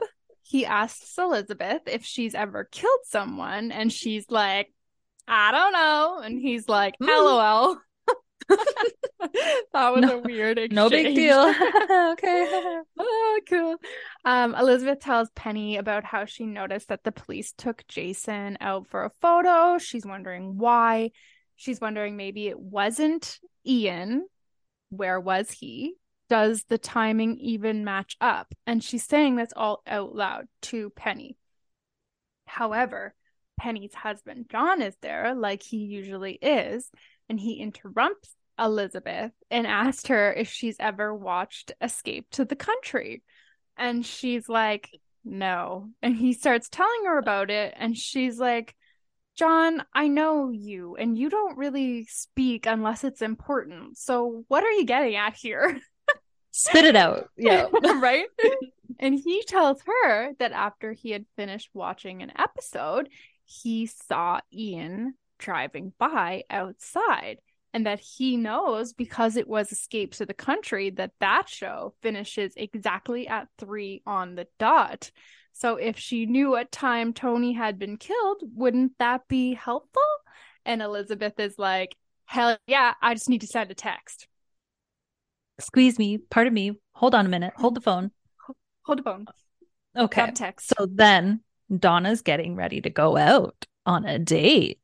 [0.51, 4.75] He asks Elizabeth if she's ever killed someone, and she's like,
[5.29, 6.21] I don't know.
[6.25, 7.07] And he's like, Hmm.
[7.09, 7.79] LOL.
[9.73, 10.73] that was No- a weird exchange.
[10.75, 11.39] No big deal.
[12.13, 12.81] okay.
[12.99, 13.77] oh, cool.
[14.25, 19.05] Um, Elizabeth tells Penny about how she noticed that the police took Jason out for
[19.05, 19.79] a photo.
[19.79, 21.13] She's wondering why.
[21.55, 24.27] She's wondering maybe it wasn't Ian.
[24.89, 25.95] Where was he?
[26.31, 28.55] Does the timing even match up?
[28.67, 31.37] And she's saying this all out loud to Penny.
[32.47, 33.15] However,
[33.59, 36.89] Penny's husband John is there, like he usually is,
[37.29, 43.23] and he interrupts Elizabeth and asked her if she's ever watched Escape to the Country.
[43.77, 44.89] And she's like,
[45.25, 45.91] no.
[46.01, 48.75] And he starts telling her about it, and she's like,
[49.37, 53.99] John, I know you, and you don't really speak unless it's important.
[53.99, 55.81] So, what are you getting at here?
[56.51, 57.31] Spit it out.
[57.37, 57.69] Yeah.
[58.01, 58.27] right?
[58.99, 63.09] and he tells her that after he had finished watching an episode,
[63.45, 67.39] he saw Ian driving by outside
[67.73, 72.53] and that he knows because it was Escape to the Country that that show finishes
[72.57, 75.11] exactly at 3 on the dot.
[75.53, 80.03] So if she knew what time Tony had been killed, wouldn't that be helpful?
[80.65, 84.27] And Elizabeth is like, "Hell yeah, I just need to send a text."
[85.61, 86.19] Squeeze me.
[86.19, 86.73] Pardon me.
[86.95, 87.53] Hold on a minute.
[87.57, 88.11] Hold the phone.
[88.83, 89.27] Hold the phone.
[89.97, 90.31] Okay.
[90.33, 90.73] Text.
[90.77, 91.41] So then
[91.77, 94.79] Donna's getting ready to go out on a date.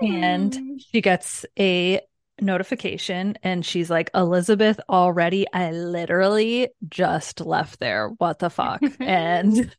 [0.00, 0.80] And Mm.
[0.92, 2.00] she gets a
[2.40, 8.08] notification and she's like, Elizabeth, already, I literally just left there.
[8.18, 8.80] What the fuck?
[9.00, 9.74] and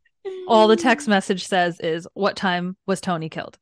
[0.47, 3.57] all the text message says is, What time was Tony killed?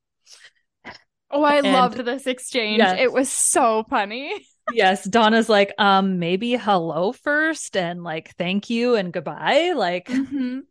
[1.30, 2.80] Oh, I and- loved this exchange.
[2.80, 2.98] Yes.
[3.00, 4.32] It was so funny.
[4.74, 9.74] Yes, Donna's like, um, maybe hello first and like thank you and goodbye.
[9.76, 10.64] Like Mhm.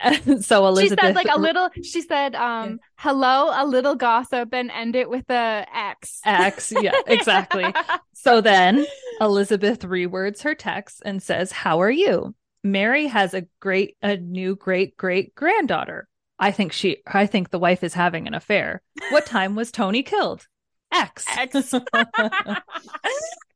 [0.42, 1.68] so Elizabeth She said like a little.
[1.82, 6.20] She said, um, "Hello, a little gossip," and end it with a X.
[6.24, 6.72] X.
[6.80, 7.72] Yeah, exactly.
[8.12, 8.86] So then
[9.20, 12.34] Elizabeth rewords her text and says, How are you?
[12.64, 16.08] Mary has a great a new great great granddaughter.
[16.38, 18.82] I think she I think the wife is having an affair.
[19.10, 20.46] What time was Tony killed?
[20.92, 21.24] X.
[21.36, 21.74] X.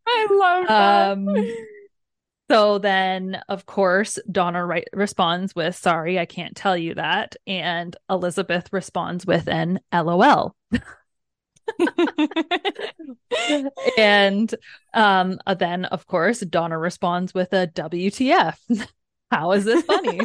[0.08, 1.10] I love that.
[1.12, 1.28] um
[2.50, 7.94] so then of course Donna right, responds with sorry I can't tell you that and
[8.08, 10.56] Elizabeth responds with an LOL.
[13.98, 14.54] and
[14.94, 18.56] um uh, then of course Donna responds with a WTF.
[19.30, 20.20] How is this funny?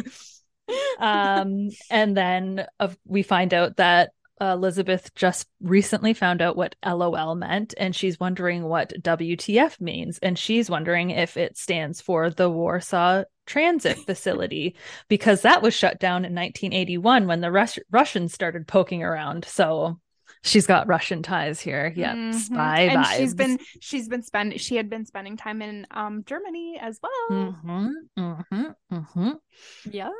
[0.98, 7.34] um and then of we find out that Elizabeth just recently found out what LOL
[7.34, 12.50] meant and she's wondering what WTF means and she's wondering if it stands for the
[12.50, 14.74] Warsaw Transit Facility
[15.08, 20.00] because that was shut down in 1981 when the Rus- Russians started poking around so
[20.42, 22.34] she's got Russian ties here yeah Mhm.
[22.34, 26.24] spy and vibes she's been she's been spending she had been spending time in um
[26.26, 27.12] Germany as well.
[27.30, 29.34] Mhm, mhm, mhm.
[29.90, 30.10] Yeah.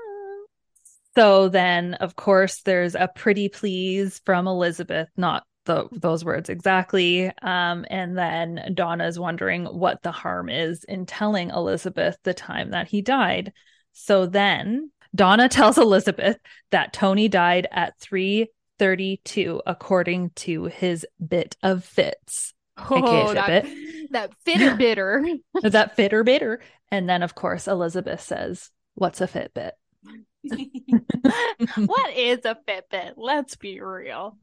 [1.17, 7.31] So then, of course, there's a pretty please from Elizabeth, not the, those words exactly.
[7.43, 12.89] Um, and then Donna's wondering what the harm is in telling Elizabeth the time that
[12.89, 13.53] he died.
[13.93, 16.39] So then Donna tells Elizabeth
[16.71, 22.53] that Tony died at 332, according to his bit of fits.
[22.77, 23.67] Oh, that,
[24.11, 25.25] that fitter bitter.
[25.63, 26.61] Is that fit or bitter?
[26.91, 29.73] And then, of course, Elizabeth says, What's a Fitbit?
[31.87, 33.15] what is a Fitbit?
[33.17, 34.37] Let's be real.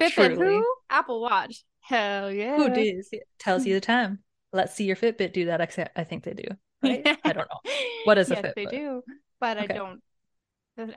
[0.00, 0.56] Fitbit Truly.
[0.56, 0.74] who?
[0.90, 1.64] Apple Watch.
[1.80, 2.56] Hell yeah.
[2.56, 4.20] Who does it tells you the time?
[4.52, 5.60] Let's see your Fitbit do that.
[5.60, 6.44] Except I think they do.
[6.82, 7.02] Right?
[7.24, 7.72] I don't know.
[8.04, 9.02] What is a yes, They do,
[9.40, 10.00] but I don't.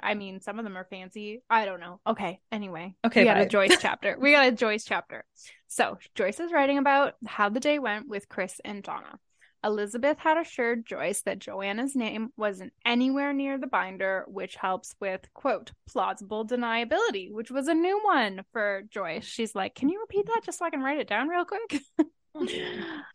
[0.04, 1.42] I mean, some of them are fancy.
[1.50, 2.00] I don't know.
[2.06, 2.40] Okay.
[2.52, 2.94] Anyway.
[3.04, 3.48] Okay, We got a bye.
[3.48, 4.16] Joyce chapter.
[4.20, 5.26] We got a Joyce chapter.
[5.68, 9.18] So Joyce is writing about how the day went with Chris and Donna.
[9.64, 15.22] Elizabeth had assured Joyce that Joanna's name wasn't anywhere near the binder, which helps with,
[15.34, 19.26] quote, plausible deniability, which was a new one for Joyce.
[19.26, 21.82] She's like, Can you repeat that just so I can write it down real quick?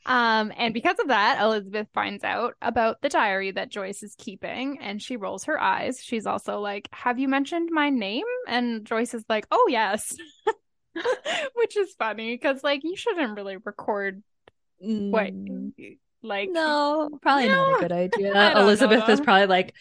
[0.06, 4.78] um, and because of that, Elizabeth finds out about the diary that Joyce is keeping
[4.80, 6.00] and she rolls her eyes.
[6.02, 8.26] She's also like, Have you mentioned my name?
[8.46, 10.16] And Joyce is like, Oh, yes.
[11.54, 14.22] Which is funny because, like, you shouldn't really record
[14.78, 15.72] what, Mm,
[16.22, 18.32] like, no, probably not a good idea.
[18.32, 19.74] don't know, Elizabeth is probably like,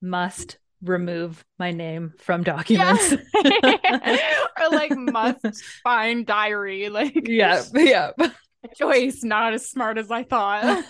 [0.00, 2.54] must remove my name from Yeah.
[2.56, 3.12] documents.
[3.44, 6.88] or like must find diary.
[6.88, 8.10] Like, yeah, yeah.
[8.76, 10.84] Joyce, not as smart as I thought.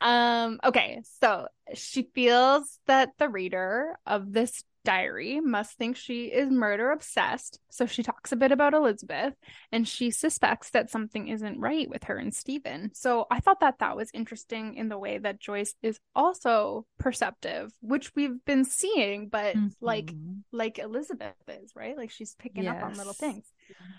[0.00, 6.50] Um, okay, so she feels that the reader of this diary must think she is
[6.50, 7.60] murder obsessed.
[7.70, 9.34] So she talks a bit about Elizabeth
[9.72, 12.90] and she suspects that something isn't right with her and Stephen.
[12.94, 17.72] So I thought that that was interesting in the way that Joyce is also perceptive,
[17.80, 20.42] which we've been seeing, but like Mhm.
[20.52, 21.96] like Elizabeth is, right?
[21.96, 23.44] Like she's picking up on little things.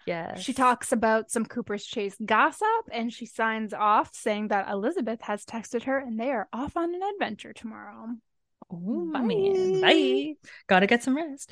[0.06, 5.22] yes, She talks about some Cooper's Chase gossip and she signs off saying that Elizabeth
[5.22, 8.16] has texted her and they are off on an adventure tomorrow.
[8.72, 9.22] Oh Bye.
[9.22, 10.36] man, bye.
[10.68, 11.50] Gotta get some rest.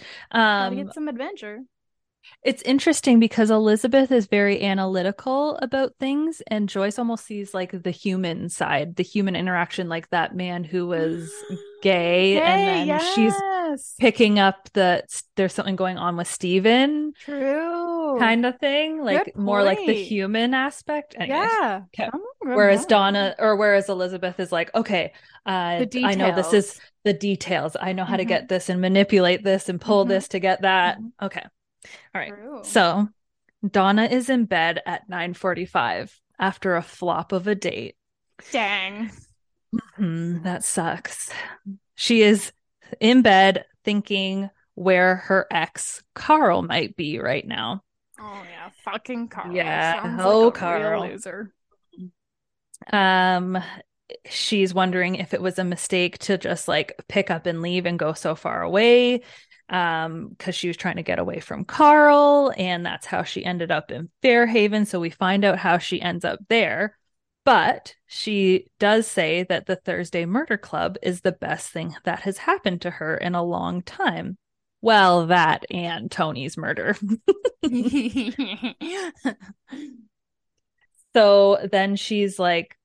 [0.58, 1.62] Gotta Um, get some adventure.
[2.43, 7.91] It's interesting because Elizabeth is very analytical about things, and Joyce almost sees like the
[7.91, 11.29] human side, the human interaction, like that man who was
[11.82, 13.34] gay, and then she's
[13.99, 18.17] picking up that there's something going on with Stephen true.
[18.19, 21.15] kind of thing, like more like the human aspect.
[21.17, 21.82] Anyways, Yeah.
[21.93, 22.10] Okay.
[22.12, 22.86] I'm a good Whereas.
[22.86, 25.13] Donna, or whereas Elizabeth is like, okay,
[25.45, 27.75] uh, I know this is the details.
[27.79, 28.29] I know how to Mhm.
[28.29, 30.10] get this and manipulate this and pull Mhm.
[30.10, 30.99] this to get that.
[30.99, 31.12] Mhm.
[31.21, 31.43] Okay.
[32.15, 32.30] All right.
[32.34, 32.62] True.
[32.63, 33.08] So
[33.69, 37.95] Donna is in bed at 9:45 after a flop of a date.
[38.52, 39.12] dang.
[39.95, 41.30] Hmm, that sucks.
[41.95, 42.52] She is
[42.99, 47.84] in bed thinking where her ex Carl might be right now.
[48.19, 49.54] Oh yeah, fucking Carl.
[49.54, 50.02] Yeah.
[50.02, 51.02] Sounds Oh, like Carl.
[51.08, 51.54] loser.
[52.91, 53.58] Um
[54.25, 57.99] she's wondering if it was a mistake to just like pick up and leave and
[57.99, 59.21] go so far away
[59.69, 63.71] um because she was trying to get away from Carl and that's how she ended
[63.71, 66.97] up in Fairhaven so we find out how she ends up there.
[67.45, 72.38] But she does say that the Thursday Murder Club is the best thing that has
[72.38, 74.38] happened to her in a long time.
[74.82, 76.95] Well that and Tony's murder.
[81.15, 82.77] So then she's like,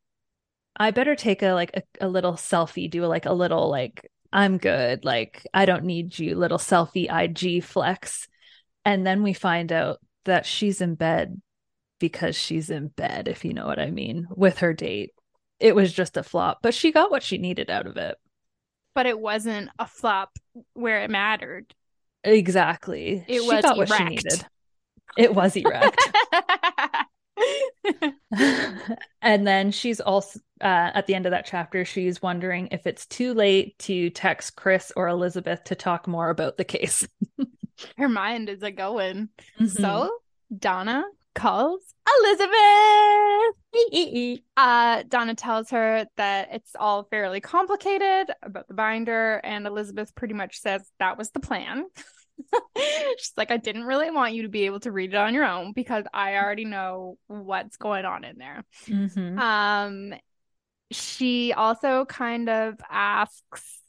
[0.77, 4.59] I better take a like a, a little selfie, do like a little like I'm
[4.59, 8.27] good, like I don't need you, little selfie IG flex.
[8.85, 11.40] And then we find out that she's in bed
[12.01, 15.12] because she's in bed, if you know what I mean, with her date.
[15.61, 18.18] It was just a flop, but she got what she needed out of it.
[18.92, 20.37] But it wasn't a flop
[20.73, 21.73] where it mattered.
[22.25, 23.25] Exactly.
[23.29, 24.44] It she was got what she needed.
[25.16, 25.97] It was erect.
[29.23, 33.07] and then she's also uh, at the end of that chapter she's wondering if it's
[33.07, 37.07] too late to text chris or elizabeth to talk more about the case
[37.98, 39.29] Her mind is a going.
[39.61, 39.68] Mhm.
[39.68, 40.11] So
[40.57, 41.81] Donna calls
[42.20, 42.50] Elizabeth.
[44.57, 50.35] uh, Donna tells her that it's all fairly complicated about the binder, and Elizabeth pretty
[50.35, 51.87] much says that was the plan.
[53.18, 55.44] She's like, I didn't really want you to be able to read it on your
[55.44, 58.64] own because I already know what's going on in there.
[58.87, 59.38] Mhm.
[59.38, 60.14] Um,
[60.94, 63.80] she also kind of asks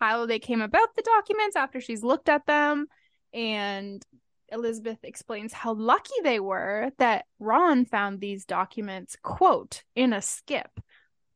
[0.00, 2.86] how they came about the documents after she's looked at them,
[3.34, 4.02] and
[4.50, 10.70] Elizabeth explains how lucky they were that Ron found these documents, quote, in a skip,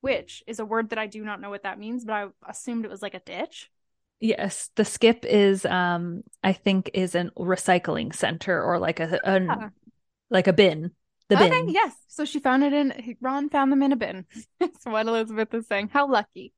[0.00, 2.84] which is a word that I do not know what that means, but I assumed
[2.84, 3.70] it was like a ditch.
[4.20, 9.46] yes the skip is um i think is an recycling center or like a an,
[9.46, 9.68] Yeah.
[10.30, 10.92] like a bin
[11.34, 11.94] the okay, yes.
[12.08, 14.26] So she found it in Ron found them in a bin.
[14.60, 15.90] That's what Elizabeth is saying.
[15.92, 16.52] How lucky.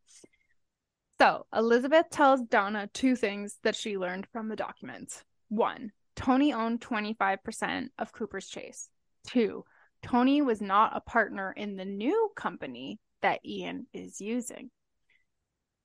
[1.20, 5.22] So Elizabeth tells Donna two things that she learned from the documents.
[5.48, 8.88] One, Tony owned 25% of Cooper's Chase.
[9.26, 9.64] Two,
[10.02, 14.70] Tony was not a partner in the new company that Ian is using.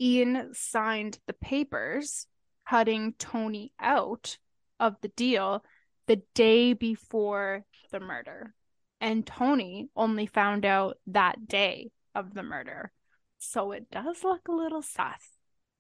[0.02, 2.28] Ian signed the papers
[2.68, 4.38] cutting Tony out
[4.80, 5.64] of the deal
[6.08, 8.54] the day before the murder.
[9.02, 12.92] And Tony only found out that day of the murder.
[13.38, 15.22] So it does look a little sus.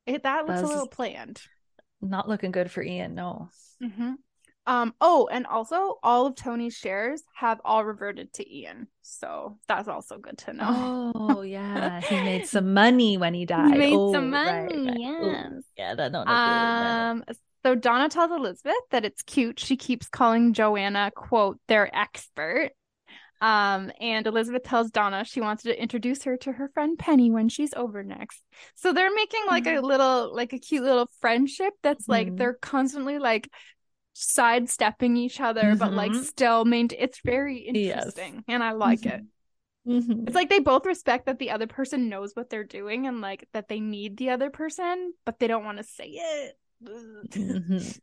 [0.05, 1.41] It that looks a little planned.
[2.01, 3.49] not looking good for ian no
[3.82, 4.13] hmm
[4.65, 4.93] Um.
[5.01, 8.88] Oh, and also all of Tony's shares have all reverted to Ian.
[9.01, 11.12] So that's also good to know.
[11.15, 14.99] oh yeah he made some money when he died made Oh, some right, money, right.
[15.21, 15.63] Ooh, yes.
[15.77, 17.12] yeah that don't look good, no, no.
[17.12, 17.23] Um.
[17.65, 19.60] So Donna tells Elizabeth that it's cute.
[19.60, 22.71] She keeps calling Joanna, quote, their expert.
[23.41, 27.49] Um, and Elizabeth tells Donna she wants to introduce her to her friend Penny when
[27.49, 28.43] she's over next.
[28.75, 32.38] So they're making like a little, like a cute little friendship that's like Mhm.
[32.38, 33.49] they're constantly like
[34.13, 36.25] sidestepping each other, but like Mhm.
[36.25, 38.06] still main it's very Yes.
[38.06, 39.23] interesting and I like it.
[39.86, 40.28] Mhm.
[40.28, 43.47] It's like they both respect that the other person knows what they're doing and like
[43.54, 46.19] that they need the other person, but they don't want to say
[46.84, 48.02] it.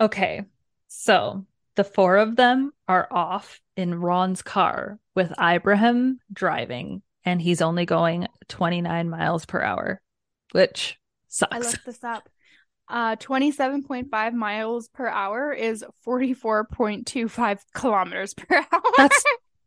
[0.00, 0.44] Okay,
[0.88, 1.44] so
[1.76, 7.86] the four of them are off in Ron's car with Ibrahim driving, and he's only
[7.86, 10.00] going 29 miles per hour,
[10.52, 11.54] which sucks.
[11.54, 12.28] I looked this up.
[12.88, 18.82] Uh, 27.5 miles per hour is 44.25 kilometers per hour.
[18.98, 19.24] That's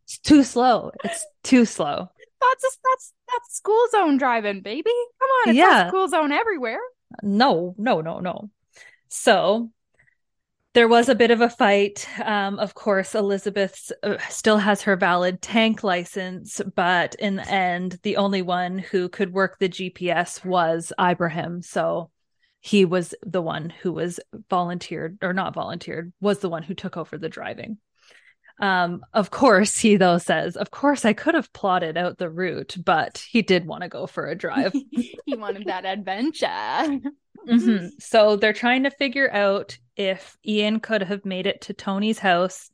[0.24, 0.92] too slow.
[1.04, 2.10] It's too slow.
[2.42, 4.92] that's that's that's school zone driving, baby.
[5.20, 5.88] Come on, it's Yeah.
[5.88, 6.80] school zone everywhere.
[7.24, 8.50] No, no, no, no.
[9.08, 9.72] So
[10.76, 12.06] there was a bit of a fight.
[12.22, 17.98] Um, of course, Elizabeth uh, still has her valid tank license, but in the end,
[18.04, 21.62] the only one who could work the GPS was Ibrahim.
[21.62, 22.12] So
[22.60, 26.98] he was the one who was volunteered or not volunteered, was the one who took
[26.98, 27.78] over the driving.
[28.60, 32.78] Um, of course, he though says, Of course, I could have plotted out the route,
[32.84, 34.74] but he did want to go for a drive.
[34.92, 37.00] he wanted that adventure.
[37.48, 37.92] Mhm.
[38.02, 42.72] So they're trying to figure out if Ian could have made it to Tony's house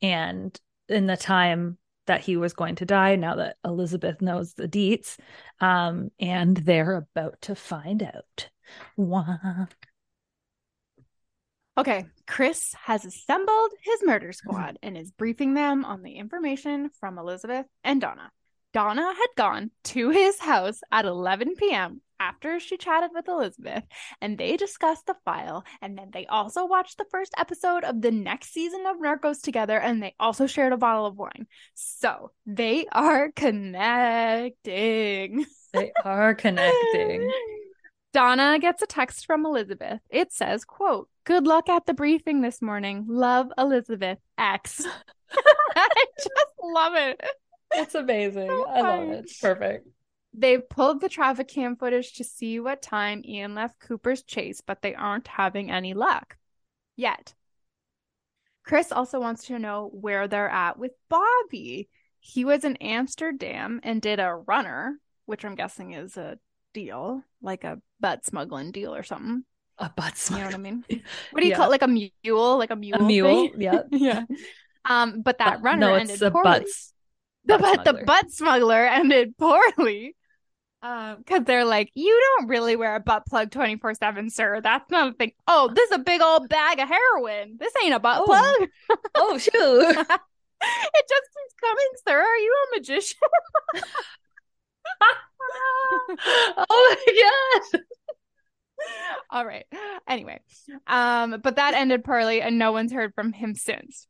[0.00, 0.58] and
[0.88, 5.18] in the time that he was going to die, now that Elizabeth knows the deets.
[5.60, 8.48] Um, and they're about to find out.
[8.96, 9.66] Wah.
[11.76, 17.18] Okay, Chris has assembled his murder squad and is briefing them on the information from
[17.18, 18.30] Elizabeth and Donna.
[18.72, 22.02] Donna had gone to his house at 11 p.m.
[22.20, 23.84] after she chatted with Elizabeth,
[24.20, 25.64] and they discussed the file.
[25.80, 29.80] And then they also watched the first episode of the next season of Narcos together,
[29.80, 31.46] and they also shared a bottle of wine.
[31.74, 34.56] So they are connecting.
[35.72, 37.32] They are connecting.
[38.16, 40.00] Donna gets a text from Elizabeth.
[40.08, 43.04] It says, quote, good luck at the briefing this morning.
[43.06, 44.86] Love Elizabeth X.
[45.76, 47.20] I just love it.
[47.74, 48.48] It's amazing.
[48.48, 49.24] So I love it.
[49.24, 49.88] It's perfect.
[50.32, 54.80] They've pulled the traffic cam footage to see what time Ian left Cooper's chase, but
[54.80, 56.38] they aren't having any luck
[56.96, 57.34] yet.
[58.64, 61.90] Chris also wants to know where they're at with Bobby.
[62.20, 66.38] He was in Amsterdam and did a runner, which I'm guessing is a
[66.76, 69.44] deal, like a butt smuggling deal or something.
[69.78, 70.84] A butt You know what I mean?
[71.32, 71.56] What do you Yeah.
[71.56, 71.80] call it?
[71.80, 72.58] Like a mule?
[72.58, 73.00] Like a mule?
[73.00, 73.48] A mule.
[73.48, 73.54] thing?
[73.60, 73.82] Yeah.
[73.90, 74.22] yeah.
[74.84, 76.60] Um, but that Uh, runner no, ended it's a poorly.
[76.60, 76.92] butts.
[77.46, 80.14] the butt but the butt smuggler ended poorly.
[80.82, 84.60] Um, because they're like, you don't really wear a butt plug 24 7, sir.
[84.60, 85.32] That's not a thing.
[85.48, 87.56] Oh, this is a big old bag of heroin.
[87.58, 88.26] This ain't a butt Oh.
[88.28, 88.68] plug.
[89.16, 89.52] Oh shoot!
[89.98, 92.18] it just keeps coming, sir.
[92.20, 93.18] Are you a magician?
[96.70, 97.80] oh my god!
[99.30, 99.66] All right.
[100.08, 100.40] Anyway,
[100.86, 104.06] um, but that ended poorly, and no one's heard from him since.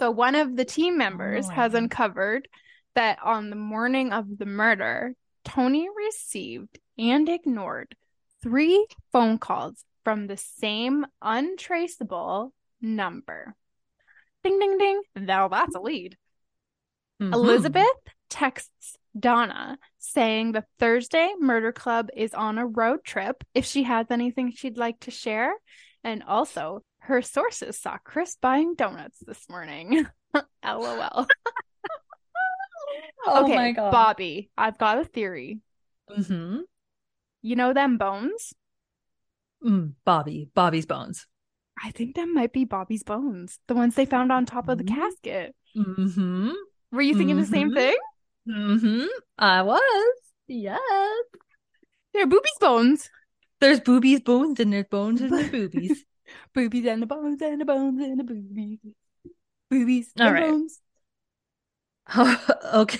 [0.00, 1.52] So one of the team members Oh.
[1.52, 2.48] has uncovered
[2.94, 5.14] that on the morning of the murder,
[5.44, 7.96] Tony received and ignored
[8.42, 13.54] three phone calls from the same untraceable number.
[14.44, 15.02] Ding ding ding.
[15.16, 16.16] Now that's a lead.
[17.20, 17.32] Mhm.
[17.32, 17.86] Elizabeth
[18.28, 24.06] texts Donna saying the Thursday Murder Club is on a road trip if she has
[24.10, 25.54] anything she'd like to share.
[26.04, 30.06] And also, her sources saw Chris buying donuts this morning.
[30.64, 31.26] LOL.
[33.28, 33.90] Oh okay, my god!
[33.90, 35.58] Bobby, I've got a theory.
[36.08, 36.60] Mm-hmm.
[37.42, 38.52] You know them bones?
[39.64, 41.26] Mm, Bobby, Bobby's bones.
[41.82, 44.84] I think that might be Bobby's bones, the ones they found on top of the
[44.84, 44.94] Mhm.
[44.94, 45.56] casket.
[45.76, 46.50] Mm-hmm.
[46.92, 47.74] Were you thinking the same Mhm.
[47.74, 47.96] thing?
[48.48, 49.06] Mm-hmm.
[49.38, 50.12] I was.
[50.46, 50.80] Yes.
[52.12, 53.10] There are boobies bones.
[53.60, 56.04] There's boobies, bones, and there's bones and there's boobies.
[56.54, 58.78] Boobies and the bones and the bones and the boobies.
[59.70, 60.50] Boobies All and right.
[60.50, 60.80] bones.
[62.74, 62.98] okay.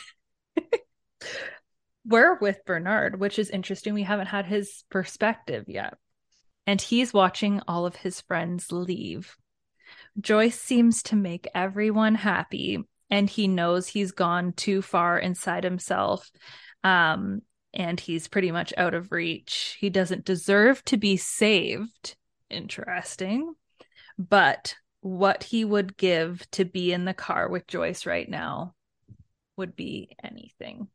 [2.05, 3.95] We're with Bernard, which is interesting.
[3.95, 5.95] We haven't had his perspective yet.
[6.67, 9.37] And he's watching all of his friends leave.
[10.21, 16.31] Joyce seems to make everyone happy, and he knows he's gone too far inside himself.
[16.83, 17.43] Um,
[17.73, 19.77] and he's pretty much out of reach.
[19.81, 22.17] He doesn't deserve to be saved.
[22.49, 23.55] Interesting.
[24.19, 28.75] But what he would give to be in the car with Joyce right now
[29.57, 30.89] would be anything.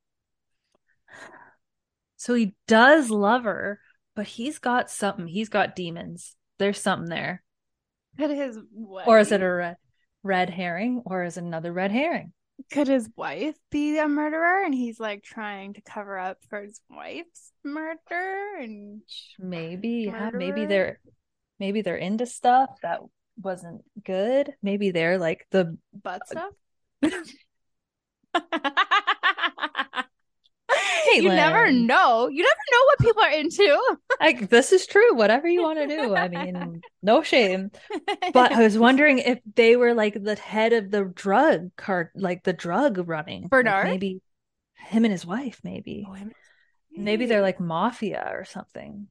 [2.18, 3.80] So he does love her,
[4.16, 5.28] but he's got something.
[5.28, 6.36] He's got demons.
[6.60, 7.44] There's something there.
[8.18, 9.78] Could his wife, Or is it a red,
[10.24, 11.04] red herring?
[11.06, 12.34] Or is another red herring?
[12.70, 16.80] could his wife be a murderer and he's like trying to cover up for his
[16.90, 19.02] wife's murder and
[19.40, 21.00] Maybe, yeah, maybe they're
[21.60, 23.00] maybe they're into stuff that
[23.42, 24.54] wasn't good.
[24.62, 26.54] Maybe they're like the butt stuff?
[31.16, 32.28] you never know.
[32.28, 33.98] You never know what people are into.
[34.20, 35.16] like this is true.
[35.16, 36.16] Whatever you want to do.
[36.16, 37.72] I mean, no shame.
[38.34, 42.44] But I was wondering if they were like the head of the drug cart, like
[42.44, 43.44] the drug running.
[43.44, 43.88] Like, Bernard?
[43.88, 44.22] maybe
[44.76, 46.06] him and his wife, maybe.
[46.08, 46.16] Oh,
[46.94, 49.08] Maybe they're like mafia or something.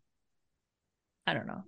[1.26, 1.62] I don't know.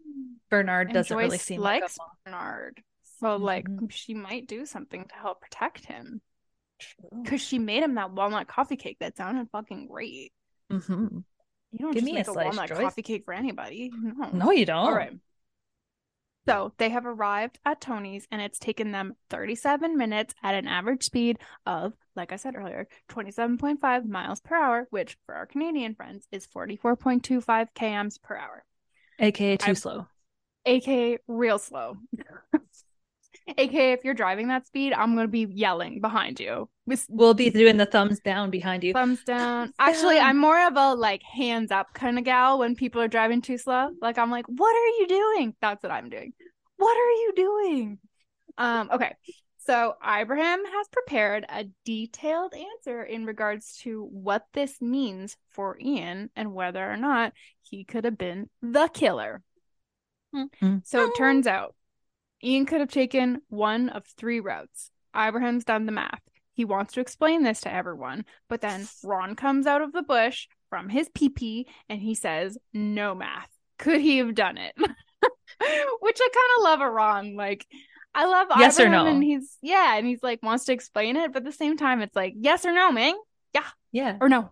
[0.51, 2.83] Bernard And doesn't really seem likes like Bernard.
[3.21, 3.91] So like Mhm.
[3.91, 6.21] she might do something to help protect him.
[7.23, 10.33] Because she made him that walnut coffee cake that sounded fucking great.
[10.71, 10.79] hmm
[11.71, 12.79] You don't Give just me a make a, walnut Joyce.
[12.79, 13.91] coffee cake for anybody.
[13.95, 14.31] No.
[14.33, 14.77] No, you don't.
[14.77, 15.13] All right.
[16.47, 21.05] So they have arrived at Tony's and it's taken them 37 minutes at an average
[21.05, 26.27] speed of, like I said earlier, 27.5 miles per hour, which for our Canadian friends
[26.33, 28.65] is 44.25 kms per hour,
[29.21, 30.07] AKA too I- slow.
[30.67, 31.97] aka real slow.
[33.57, 36.69] aka if you're driving that speed, I'm going to be yelling behind you.
[37.09, 38.93] We'll be doing the thumbs down behind you.
[38.93, 39.73] thumbs down.
[39.79, 40.27] Actually, down.
[40.27, 43.59] I'm more of a like hands up kind of gal when people are driving too
[43.59, 43.91] slow.
[44.01, 46.33] Like I'm like, "What are you doing?" That's what I'm doing.
[46.77, 47.99] What are you doing?
[48.59, 49.15] Um okay.
[49.59, 56.31] So Ibrahim has prepared a detailed answer in regards to what this means for Ian
[56.35, 57.33] and whether or not
[57.63, 59.41] he could have been the killer.
[60.35, 60.85] Mhm.
[60.85, 61.77] So it turns out
[62.45, 64.91] Ian could have taken one of three routes.
[65.17, 66.21] Ibrahim's done the math.
[66.55, 70.49] He wants to explain this to everyone, but then Ron comes out of the bush
[70.71, 73.49] from his pee and he says, No math.
[73.79, 74.75] Could he have done it?
[74.79, 77.37] Which I kind of love a Ron.
[77.37, 77.67] Like,
[78.15, 79.07] I love Yes or no?
[79.07, 82.03] and he's, yeah, and he's like, wants to explain it, but at the same time,
[82.03, 83.15] it's like, yes or no, man,
[83.55, 83.65] Yeah.
[83.93, 84.51] Yeah, or no.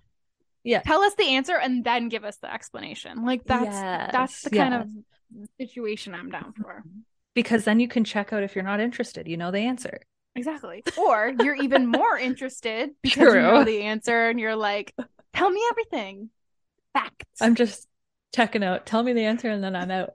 [0.65, 0.81] Yeah.
[0.81, 3.25] Tell us the answer and then give us the explanation.
[3.25, 3.77] Like, that's
[4.13, 4.83] that's the Yes, kind yes.
[5.43, 6.83] of situation I'm down for.
[7.35, 9.29] Because then you can check out if you're not interested.
[9.29, 10.01] You know the answer.
[10.35, 10.83] Exactly.
[10.99, 14.95] Or you're even more interested because you know the answer and you're like,
[15.33, 16.31] tell me everything.
[16.93, 17.41] Facts.
[17.41, 17.89] I'm just
[18.35, 18.87] checking out.
[18.87, 20.11] Tell me the answer and then I'm out.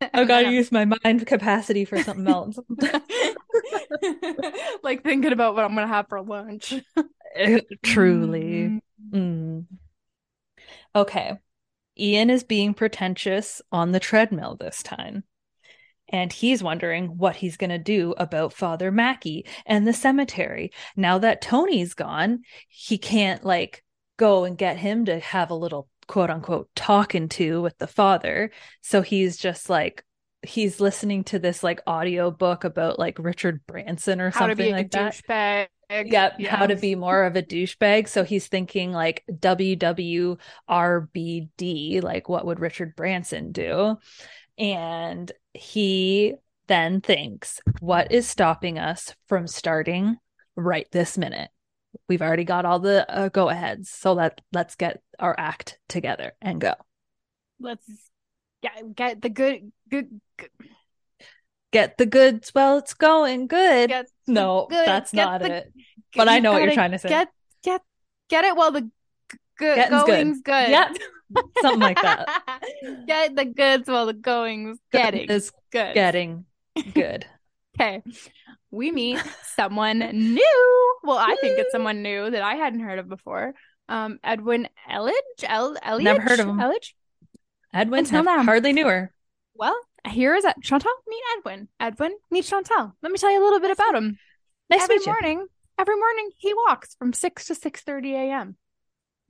[0.14, 2.58] I've gotta use my mind capacity for something else.
[4.82, 6.74] like thinking about what I'm gonna have for lunch.
[7.84, 8.80] Truly.
[9.10, 9.66] Mm.
[10.94, 11.38] Okay.
[11.98, 15.24] Ian is being pretentious on the treadmill this time.
[16.12, 20.70] And he's wondering what he's going to do about Father Mackie and the cemetery.
[20.94, 23.82] Now that Tony's gone, he can't like
[24.18, 28.50] go and get him to have a little quote unquote talking to with the father.
[28.82, 30.04] So he's just like,
[30.42, 34.66] he's listening to this like audio book about like Richard Branson or How to something
[34.66, 35.14] be a like that.
[35.28, 35.68] douchebag.
[36.10, 36.56] Yep, Yeah.
[36.56, 38.08] how to be more of a douchebag.
[38.08, 40.38] So he's thinking like WWRBD,
[42.02, 43.96] like what would Richard Branson do?
[44.58, 46.34] And he
[46.68, 50.16] then thinks, what is stopping us from starting
[50.56, 51.50] right this minute?
[52.08, 56.32] We've already got all the uh, go aheads, so let let's get our act together
[56.40, 56.72] and go.
[57.60, 57.86] Let's
[58.62, 60.50] get get the good good, good
[61.72, 63.90] Get the goods while it's going good.
[64.26, 65.72] no, good- that's not the- it.
[66.14, 67.08] But I know what you're trying to say.
[67.08, 67.28] Get
[67.64, 67.80] get
[68.28, 68.90] get it while the g-
[69.58, 69.88] good.
[69.90, 70.68] going's good.
[70.68, 70.96] Yep.
[71.60, 72.28] Something like that.
[73.06, 75.94] get the goods while the going's getting is good.
[75.94, 76.44] getting
[76.94, 77.26] good.
[77.76, 78.02] Okay.
[78.70, 79.18] We meet
[79.56, 80.96] someone new.
[81.04, 83.54] Well, I think it's someone new that I hadn't heard of before.
[83.88, 85.12] Um, Edwin Elledge.
[85.44, 86.04] El- Elliot.
[86.04, 86.56] Never heard of him.
[86.58, 86.94] Elledge.
[87.74, 88.42] Edwin Until have- now.
[88.44, 89.12] hardly knew her.
[89.54, 89.78] Well,
[90.08, 90.90] here is Chantal.
[91.06, 91.68] Meet Edwin.
[91.78, 92.94] Edwin, meet Chantal.
[93.02, 94.18] Let me tell you a little bit about him.
[94.70, 95.12] Nice every to meet you.
[95.12, 95.46] morning,
[95.78, 98.56] every morning he walks from six to six thirty a.m.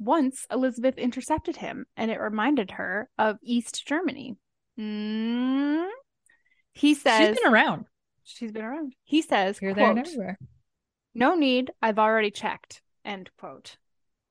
[0.05, 4.37] Once Elizabeth intercepted him, and it reminded her of East Germany.
[4.79, 5.87] Mm.
[6.73, 7.85] He says She's been around
[8.25, 8.95] she's been around.
[9.05, 10.39] He says, here, there, and everywhere.
[11.15, 12.81] No need, I've already checked.
[13.05, 13.77] End quote.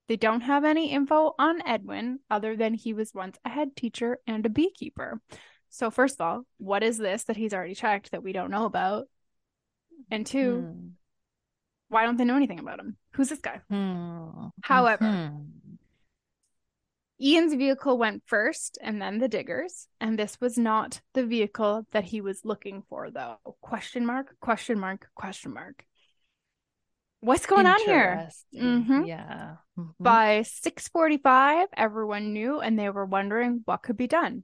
[0.08, 4.18] They don't have any info on Edwin other than he was once a head teacher
[4.26, 5.20] and a beekeeper.
[5.68, 8.64] So, first of all, what is this that he's already checked that we don't know
[8.64, 9.06] about?
[10.10, 10.88] And two, Hmm.
[11.88, 12.96] why don't they know anything about him?
[13.12, 13.60] Who's this guy?
[13.68, 14.48] Hmm.
[14.62, 15.46] However, Mhm.
[17.22, 22.04] Ian's vehicle went first and then the diggers, and this was not the vehicle that
[22.04, 23.36] he was looking for though.
[23.60, 25.84] Question mark, question mark, question mark.
[27.20, 28.28] What's going on here?
[28.52, 29.06] Mhm.
[29.06, 29.56] Yeah.
[29.78, 29.94] Mhm.
[30.00, 34.42] By 6:45, everyone knew and they were wondering what could be done.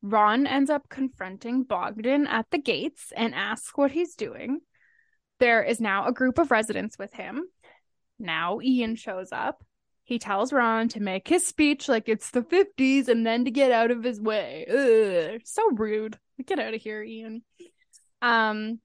[0.00, 4.60] Ron ends up confronting Bogdan at the gates and asks what he's doing.
[5.40, 7.44] There is now a group of residents with him.
[8.18, 9.62] Now Ian shows up.
[10.08, 13.70] He tells Ron to make his speech like it's the 50s and then to get
[13.72, 14.64] out of his way.
[14.66, 16.18] Ugh, so rude.
[16.46, 17.42] Get out of here, Ian.
[18.22, 18.80] Um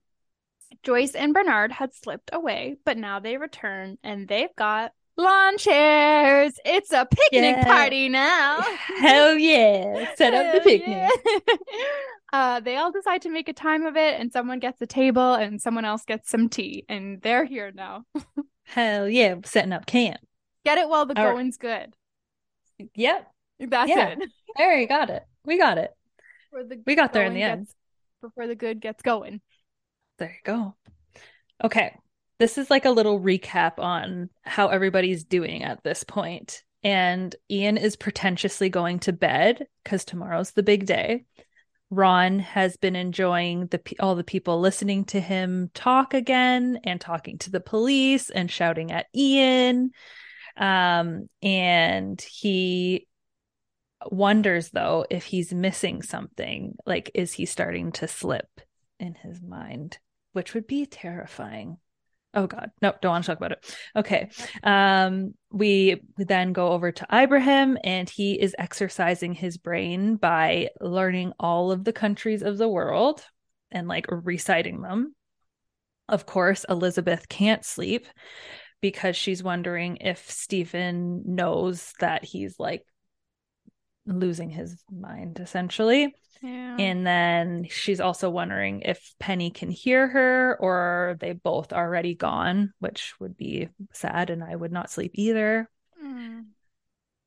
[0.82, 6.52] Joyce and Bernard had slipped away, but now they return and they've got lawn chairs.
[6.62, 7.64] It's a picnic Yeah.
[7.64, 8.60] party now.
[9.00, 10.14] Hell yeah.
[10.16, 10.88] Set up the picnic.
[10.88, 11.56] yeah.
[12.34, 15.32] uh, they all decide to make a time of it, and someone gets a table
[15.32, 18.04] and someone else gets some tea, and they're here now.
[18.64, 19.36] Hell yeah.
[19.46, 20.20] Setting up camp.
[20.64, 21.32] Get it while the All right.
[21.34, 21.94] going's good.
[22.94, 23.30] Yep.
[23.60, 24.08] That's Yeah.
[24.10, 24.18] it.
[24.56, 25.22] There you got it.
[25.44, 25.92] We got it.
[26.52, 27.68] The We got there in the going end.
[28.22, 29.40] before the good gets going.
[30.18, 30.74] There you go.
[31.62, 31.96] Okay.
[32.38, 36.62] This is like a little recap on how everybody's doing at this point.
[36.82, 41.24] And Ian is pretentiously going to bed because tomorrow's the big day.
[41.90, 47.38] Ron has been enjoying the all the people listening to him talk again and talking
[47.38, 49.92] to the police and shouting at Ian.
[50.56, 53.06] Um, and he
[54.10, 56.74] wonders though if he's missing something.
[56.86, 58.48] Like, is he starting to slip
[58.98, 59.98] in his mind?
[60.32, 61.78] Which would be terrifying.
[62.36, 63.76] Oh God, no, don't want to talk about it.
[63.94, 64.30] Okay.
[64.64, 71.32] Um, we then go over to Ibrahim, and he is exercising his brain by learning
[71.38, 73.24] all of the countries of the world
[73.70, 75.14] and like reciting them.
[76.08, 78.06] Of course, Elizabeth can't sleep
[78.84, 82.84] because she's wondering if Stephen knows that he's like
[84.04, 86.14] losing his mind essentially.
[86.42, 86.76] Yeah.
[86.78, 92.14] And then she's also wondering if Penny can hear her or are they both already
[92.14, 95.70] gone, which would be sad and I would not sleep either.
[96.04, 96.48] Mm.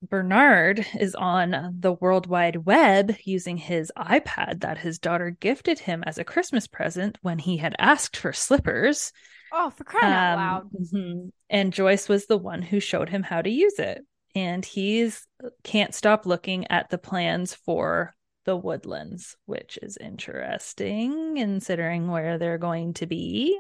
[0.04, 6.04] Bernard is on the World Wide Web using his iPad that his daughter gifted him
[6.06, 9.12] as a Christmas present when he had asked for slippers.
[9.52, 10.72] Oh, for crying out Um, loud.
[10.72, 11.32] mhm.
[11.50, 14.06] And Joyce was the one who showed him how to use it.
[14.36, 15.26] And he's
[15.64, 22.58] can't stop looking at the plans for the woodlands, which is interesting considering where they're
[22.58, 23.58] going to be.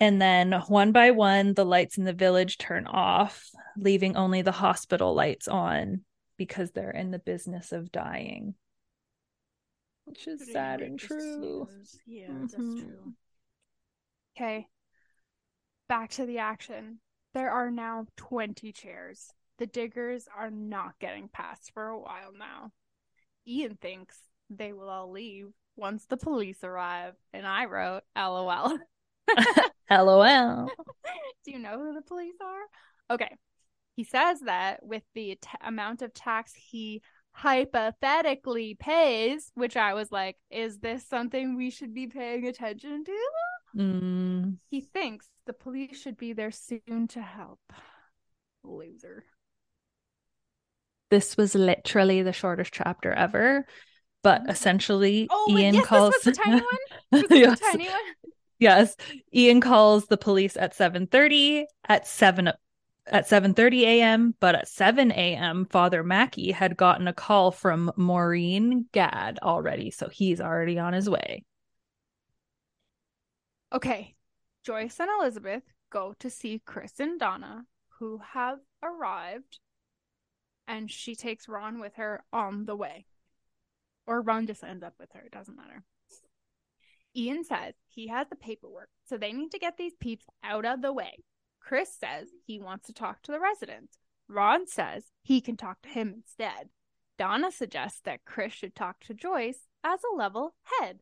[0.00, 4.52] And then one by one, the lights in the village turn off, leaving only the
[4.52, 6.04] hospital lights on
[6.36, 8.54] because they're in the business of dying.
[10.04, 11.68] which is sad and true.
[12.06, 12.80] Yeah, that's Mhm.
[12.80, 13.14] true.
[14.38, 14.68] Okay.
[15.88, 17.00] Back to the action.
[17.34, 19.32] There are now 20 chairs.
[19.58, 22.70] The diggers are not getting past for a while now.
[23.48, 24.16] Ian thinks
[24.48, 28.78] they will all leave once the police arrive, and I wrote LOL.
[29.90, 30.70] LOL.
[31.44, 33.14] Do you know who the police are?
[33.14, 33.34] Okay.
[33.96, 40.12] He says that with the t- amount of tax he hypothetically pays, which I was
[40.12, 43.18] like, is this something we should be paying attention to?
[43.78, 47.60] Mm, He thinks the police should be there soon to help.
[48.64, 49.24] Loser.
[51.10, 53.66] this was literally the shortest chapter ever,
[54.22, 54.50] but Mhm.
[54.50, 56.12] essentially, Oh, wait, Ian yes, calls.
[56.14, 56.68] this was the tiny one.
[57.28, 58.32] This yes, the tiny one?
[58.58, 58.94] yes.
[59.34, 61.64] Ian calls the police at seven thirty.
[61.88, 62.52] At seven
[63.06, 67.90] at seven thirty a.m., but at seven a.m., Father Mackie had gotten a call from
[67.96, 71.44] Maureen Gadd already, so he's already on his way.
[73.72, 74.14] Okay.
[74.64, 77.66] Joyce and Elizabeth go to see Chris and Donna,
[77.98, 79.58] who have arrived,
[80.66, 83.06] and she takes Ron with her on the way.
[84.06, 85.84] Or Ron just ends up with her, it doesn't matter.
[87.16, 90.82] Ian says he has the paperwork, so they need to get these peeps out of
[90.82, 91.24] the way.
[91.60, 93.98] Chris says he wants to talk to the residents.
[94.28, 96.68] Ron says he can talk to him instead.
[97.18, 101.00] Donna suggests that Chris should talk to Joyce as a level head.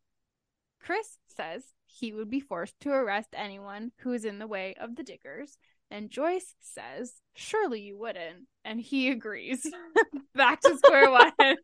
[0.80, 4.96] Chris says he would be forced to arrest anyone who is in the way of
[4.96, 5.58] the diggers,
[5.90, 8.46] and Joyce says, Surely you wouldn't.
[8.64, 9.70] And he agrees.
[10.34, 11.32] Back to square one.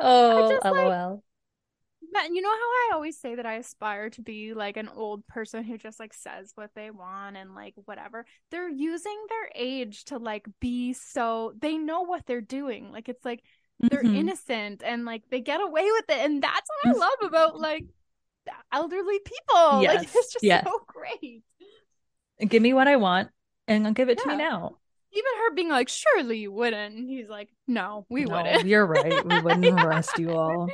[0.00, 1.22] Oh, just, like, lol.
[2.12, 5.24] Matt, you know how I always say that I aspire to be like an old
[5.28, 8.26] person who just like says what they want and like whatever.
[8.50, 12.90] They're using their age to like be so they know what they're doing.
[12.90, 13.44] Like it's like
[13.80, 14.16] they're Mhm.
[14.16, 17.84] innocent and like they get away with it and that's what I love about like
[18.72, 19.82] elderly people.
[19.82, 20.64] like it's just yes.
[20.64, 21.42] so great.
[22.40, 23.30] Give me what I want,
[23.66, 24.76] and give it to me now.
[25.12, 28.84] Even her being like, "Surely you wouldn't," and he's like, "No, we No, wouldn't." You're
[28.86, 29.24] right.
[29.24, 30.68] We wouldn't arrest you all.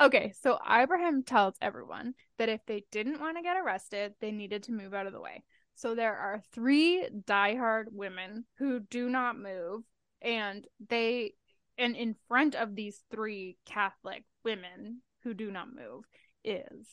[0.00, 4.64] okay, so Abraham tells everyone that if they didn't want to get arrested, they needed
[4.64, 5.42] to move out of the way.
[5.76, 9.84] So there are three diehard women who do not move,
[10.20, 11.32] and they,
[11.78, 16.04] and in front of these three Catholic women who do not move
[16.44, 16.86] is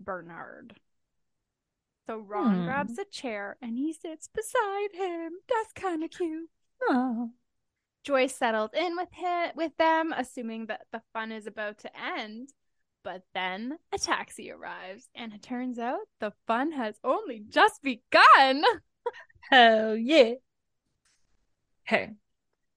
[0.00, 0.74] Bernard.
[2.06, 2.64] So Ron Hmm.
[2.64, 5.32] grabs a chair and he sits beside him.
[5.48, 6.50] That's kind of cute.
[6.82, 7.32] Oh.
[8.04, 12.52] Joyce settles in with him with them, assuming that the fun is about to end.
[13.02, 18.64] But then a taxi arrives, and it turns out the fun has only just begun.
[19.50, 20.34] Hell yeah.
[21.84, 22.10] Hey,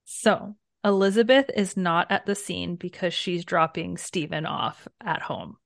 [0.06, 5.58] So Elizabeth is not at the scene because she's dropping Stephen off at home.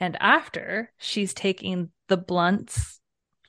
[0.00, 3.00] And after she's taking the Blunts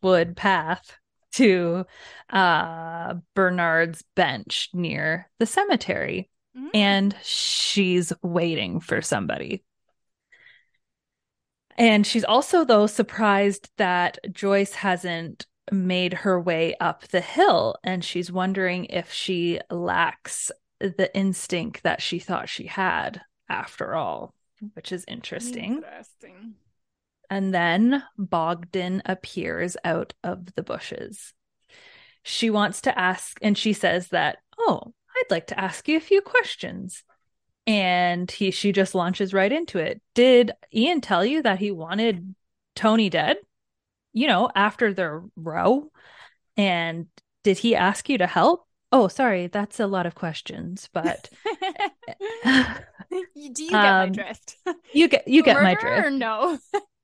[0.02, 0.98] wood path
[1.32, 1.86] to
[2.30, 6.70] uh Bernard's bench near the cemetery Mm.
[6.74, 9.64] and she's waiting for somebody.
[11.78, 17.76] And she's also, though, surprised that Joyce hasn't made her way up the hill.
[17.84, 24.34] And she's wondering if she lacks the instinct that she thought she had after all,
[24.74, 25.78] which is interesting.
[25.78, 26.54] Interesting.
[27.30, 31.34] And then Bogdan appears out of the bushes.
[32.24, 36.02] She wants to ask, and she says that, oh, I'd like to ask you a
[36.02, 37.04] few questions.
[37.68, 40.02] And he she just launches right into it.
[40.16, 42.34] Did Ian tell you that he wanted
[42.76, 43.38] Tony dead?
[44.14, 45.92] You know, after their row?
[46.58, 47.08] And
[47.44, 48.66] did he ask you to help?
[48.92, 51.30] Oh, sorry, that's a lot of questions, but
[53.36, 54.56] You- Do you get my Um, drift?
[54.94, 56.12] you get you get my drift.
[56.12, 56.58] no?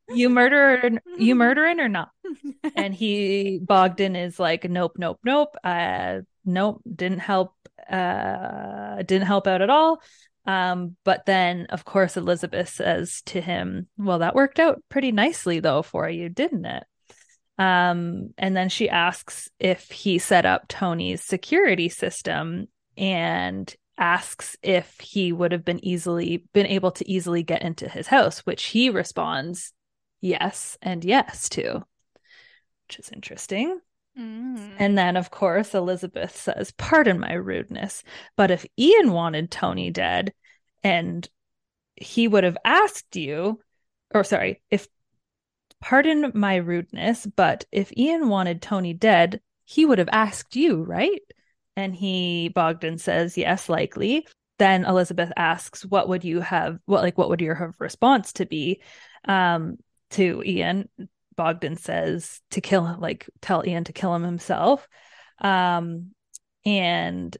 [0.10, 2.10] You murder you murdering or not?
[2.76, 5.56] and he Bogdan is like, nope, nope, nope.
[5.64, 7.54] Uh, nope, didn't help.
[7.90, 10.00] Uh, didn't help out at all.
[10.46, 15.60] Um, but then of course Elizabeth says to him, "Well, that worked out pretty nicely
[15.60, 16.84] though for you, didn't it?"
[17.58, 25.00] Um, and then she asks if he set up Tony's security system and asks if
[25.00, 28.90] he would have been easily been able to easily get into his house, which he
[28.90, 29.72] responds
[30.22, 31.86] yes and yes to
[32.88, 33.80] which is interesting.
[34.18, 34.76] Mm.
[34.78, 38.04] And then, of course, Elizabeth says, Pardon my rudeness,
[38.36, 40.34] but if Ian wanted Tony dead
[40.84, 41.28] and
[41.96, 43.60] he would have asked you,
[44.14, 44.88] or sorry, if,
[45.86, 51.22] pardon my rudeness, but if Ian wanted Tony dead, he would have asked you, right?
[51.76, 54.28] And he, Bogdan says, Yes, likely.
[54.58, 56.80] then Elizabeth asks, "What would you have?
[56.86, 58.82] What like what would your response to be?"
[59.26, 59.78] Um,
[60.12, 60.90] to Ian,
[61.36, 64.88] Bogdan says to kill, like tell Ian to kill him himself.
[65.40, 66.12] Um,
[66.66, 67.36] and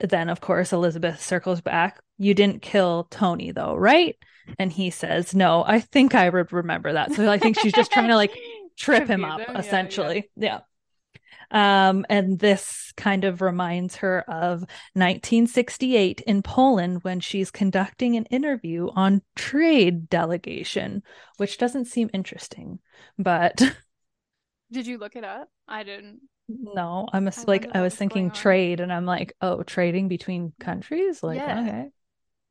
[0.00, 2.00] then of course Elizabeth circles back.
[2.20, 4.14] You didn't kill Tony though, right?
[4.58, 7.90] And he says, "No, I think I would remember that." So I think she's just
[7.90, 8.36] trying to like
[8.76, 10.28] trip him up, essentially.
[10.36, 10.60] yeah.
[11.50, 11.88] yeah.
[11.88, 14.60] Um, and this kind of reminds her of
[14.92, 21.02] 1968 in Poland when she's conducting an interview on trade delegation,
[21.38, 22.80] which doesn't seem interesting,
[23.18, 23.62] but.
[24.70, 25.48] Did you look it up?
[25.66, 26.20] I didn't.
[26.48, 30.52] No, I'm a, I like I was thinking trade, and I'm like, oh, trading between
[30.60, 31.60] countries, like yeah.
[31.60, 31.88] okay,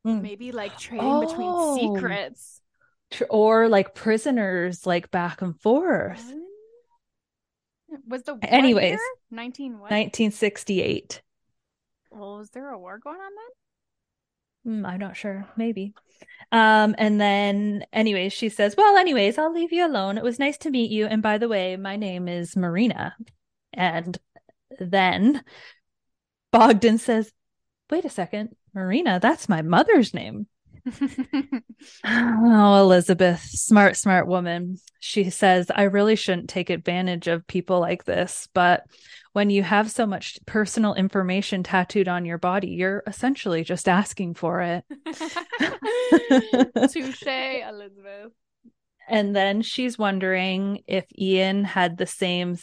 [0.06, 0.20] mm.
[0.22, 1.26] maybe like trading oh.
[1.26, 2.60] between secrets,
[3.28, 6.24] or like prisoners, like back and forth.
[7.86, 8.00] What?
[8.06, 8.98] Was the anyways
[9.30, 9.90] 19 what?
[9.90, 11.22] 1968.
[12.10, 13.50] Well, was there a war going on then?
[14.66, 15.46] Mm, I'm not sure.
[15.56, 15.94] Maybe.
[16.52, 20.18] Um, and then, anyways, she says, Well, anyways, I'll leave you alone.
[20.18, 21.06] It was nice to meet you.
[21.06, 23.14] And by the way, my name is Marina.
[23.72, 24.18] And
[24.78, 25.42] then
[26.52, 27.32] Bogdan says,
[27.90, 30.46] Wait a second, Marina, that's my mother's name.
[32.04, 34.78] oh, Elizabeth, smart, smart woman.
[35.00, 38.84] She says, I really shouldn't take advantage of people like this, but
[39.32, 44.34] when you have so much personal information tattooed on your body, you're essentially just asking
[44.34, 44.84] for it.
[46.90, 48.32] Touche, Elizabeth.
[49.08, 52.56] And then she's wondering if Ian had the same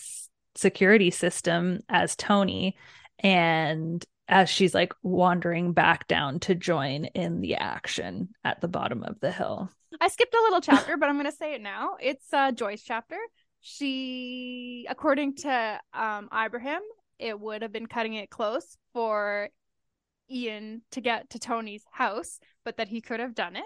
[0.56, 2.78] security system as Tony
[3.20, 9.04] and as she's like wandering back down to join in the action at the bottom
[9.04, 9.70] of the hill.
[10.02, 11.96] I skipped a little chapter, but I'm going to say it now.
[12.00, 13.18] It's uh, Joyce chapter.
[13.62, 16.82] She, according to um, Ibrahim,
[17.20, 19.50] it would have been cutting it close for
[20.30, 23.66] Ian to get to Tony's house, but that he could have done it.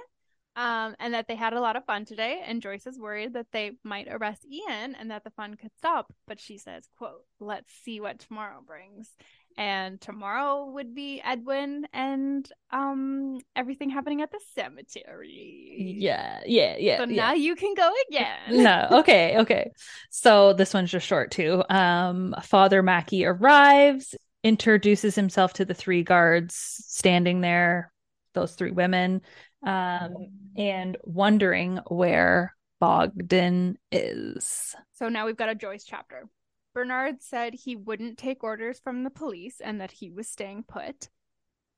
[0.54, 2.42] Um, and that they had a lot of fun today.
[2.46, 6.14] And Joyce is worried that they might arrest Ian and that the fun could stop.
[6.28, 9.16] But she says, "quote Let's see what tomorrow brings."
[9.58, 15.96] And tomorrow would be Edwin and um everything happening at the cemetery.
[15.98, 16.98] Yeah, yeah, yeah.
[16.98, 17.28] So yeah.
[17.28, 18.64] now you can go again.
[18.64, 19.72] no, okay, okay.
[20.10, 21.64] So this one's just short too.
[21.70, 26.56] Um Father Mackie arrives, introduces himself to the three guards
[26.88, 27.92] standing there,
[28.34, 29.22] those three women,
[29.66, 30.16] um,
[30.58, 34.76] and wondering where Bogdan is.
[34.94, 36.28] So now we've got a Joyce chapter.
[36.74, 41.10] Bernard said he wouldn't take orders from the police and that he was staying put.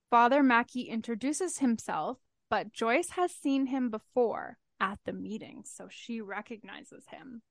[0.09, 2.17] Father Mackie introduces himself,
[2.49, 7.41] but Joyce has seen him before at the meeting, so she recognizes him.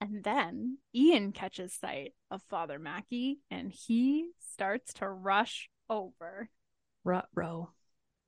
[0.00, 6.50] And then Ian catches sight of Father Mackie and he starts to rush over.
[7.04, 7.70] Rut row.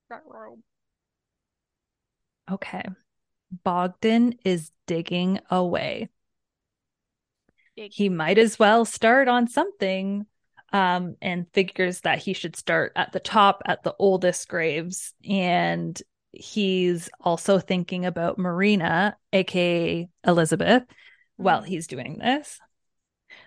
[0.08, 0.58] Rut row.
[2.50, 2.84] Okay.
[3.64, 6.08] Bogdan is digging away
[7.76, 10.26] he might as well start on something
[10.72, 15.14] um, and figures that he should start at the top at the oldest graves.
[15.28, 16.00] And
[16.32, 20.82] he's also thinking about marina aka elizabeth
[21.36, 21.68] while mm-hmm.
[21.68, 22.60] he's doing this.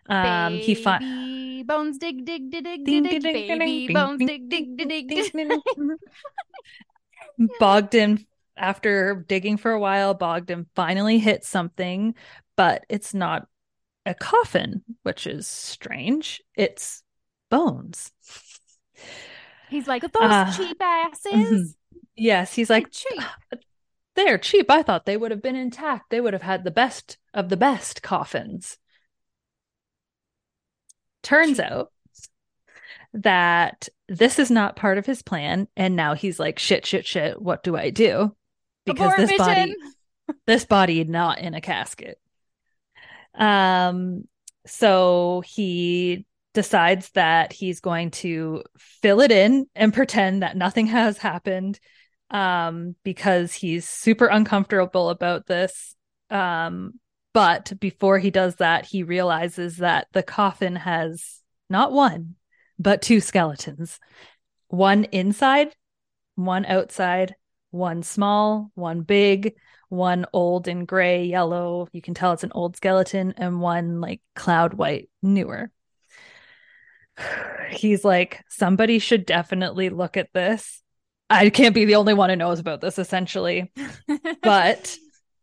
[0.07, 3.59] Um baby he finds bones dig dig dig dig dig dig.
[3.59, 5.59] baby bones dig dig dig dig
[7.59, 8.25] bogdan
[8.57, 12.15] after digging for a while bogdan finally hits something
[12.55, 13.47] but it's not
[14.05, 16.41] a coffin, which is strange.
[16.55, 17.03] It's
[17.49, 18.11] bones.
[19.69, 21.33] He's like, those uh, cheap asses.
[21.33, 21.97] Mm-hmm.
[22.15, 23.21] Yes, he's like, cheap.
[24.15, 24.69] They're cheap.
[24.69, 26.09] I thought they would have been intact.
[26.09, 28.77] They would have had the best of the best coffins.
[31.23, 31.65] Turns cheap.
[31.65, 31.91] out
[33.13, 35.67] that this is not part of his plan.
[35.77, 37.41] And now he's like, shit, shit, shit.
[37.41, 38.35] What do I do?
[38.85, 39.45] Because this mission.
[39.45, 39.75] body,
[40.47, 42.19] this body not in a casket.
[43.39, 44.25] Um,
[44.67, 51.17] so he decides that he's going to fill it in and pretend that nothing has
[51.17, 51.79] happened
[52.31, 55.95] um, because he's super uncomfortable about this.
[56.29, 56.99] Um,
[57.33, 62.35] but before he does that, he realizes that the coffin has not one,
[62.77, 63.99] but two skeletons
[64.67, 65.75] one inside,
[66.35, 67.35] one outside,
[67.71, 69.55] one small, one big
[69.89, 74.21] one old and gray yellow you can tell it's an old skeleton and one like
[74.35, 75.71] cloud white newer
[77.69, 80.81] he's like somebody should definitely look at this
[81.29, 83.71] i can't be the only one who knows about this essentially
[84.41, 84.97] but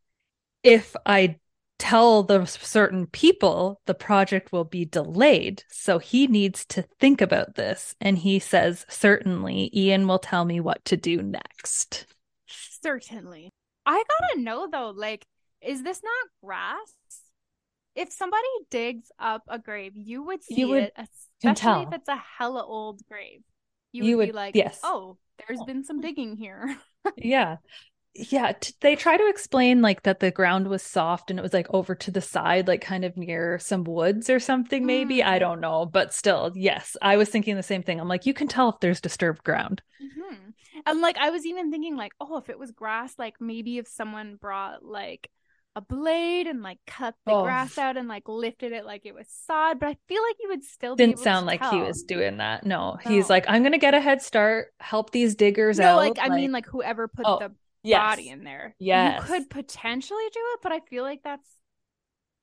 [0.63, 1.37] if i
[1.79, 5.63] tell the certain people the project will be delayed.
[5.69, 7.95] So he needs to think about this.
[8.01, 12.07] And he says, Certainly, Ian will tell me what to do next.
[12.47, 13.51] Certainly.
[13.87, 15.25] I gotta know though, like,
[15.63, 16.95] is this not grass?
[17.95, 20.93] If somebody digs up a grave, you would see You would- it,
[21.43, 23.41] especially if it's a hella old grave.
[23.93, 24.81] You, You would, be like, yes.
[24.83, 25.17] oh,
[25.47, 26.77] there's been some digging here.
[27.17, 27.57] yeah.
[28.19, 28.53] Yeah.
[28.53, 31.67] T- they try to explain like that the ground was soft and it was like
[31.71, 35.23] over to the side, like kind of near some woods or something, maybe.
[35.23, 35.41] I Mm.
[35.41, 35.87] don't know.
[35.87, 38.01] But still, yes, I was thinking the same thing.
[38.01, 39.83] I'm like, you can tell if there's disturbed ground.
[40.01, 40.51] hmm
[40.85, 43.89] And like I was even thinking like, oh, if it was grass, like maybe if
[43.89, 45.31] someone brought like
[45.75, 47.43] a blade and like cut the Oh.
[47.43, 50.49] grass out and like lifted it like it was sod, but I feel like you
[50.49, 52.65] would still be Didn't sound like he was doing that.
[52.65, 55.97] No, he's like, I'm to get a head start, help these diggers No, out.
[55.97, 57.53] like I mean like whoever put Oh, the
[57.87, 57.99] yes.
[58.01, 58.75] body in there.
[58.79, 59.21] Yes.
[59.21, 61.49] You could potentially do it, but I feel like that's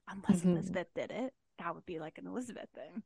[0.08, 0.52] unless Mhm.
[0.54, 3.04] Elizabeth did it, that would be like an Elizabeth thing.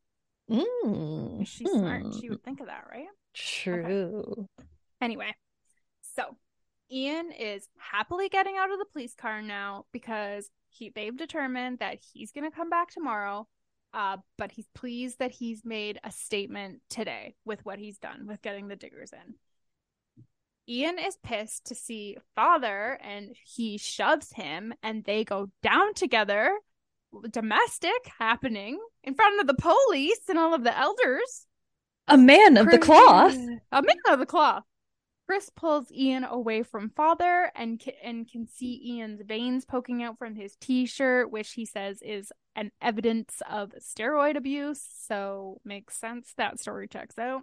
[0.49, 3.07] Mm, If she's smart, she would think of that, right?
[3.33, 4.47] True.
[5.01, 5.35] Anyway,
[6.01, 6.37] so
[6.91, 11.99] Ian is happily getting out of the police car now because he they've determined that
[12.13, 13.47] he's gonna come back tomorrow.
[13.93, 18.41] Uh, but he's pleased that he's made a statement today with what he's done with
[18.41, 19.35] getting the diggers in.
[20.69, 26.57] Ian is pissed to see father and he shoves him and they go down together.
[27.31, 31.47] Domestic happening in front of the police and all of the elders.
[32.07, 33.37] A man of the Chris- cloth.
[33.71, 34.63] A man of the cloth.
[35.27, 40.35] Chris pulls Ian away from father and and can see Ian's veins poking out from
[40.35, 44.81] his t-shirt, which he says is an evidence of steroid abuse.
[45.05, 46.33] So makes sense.
[46.37, 47.41] That story checks out.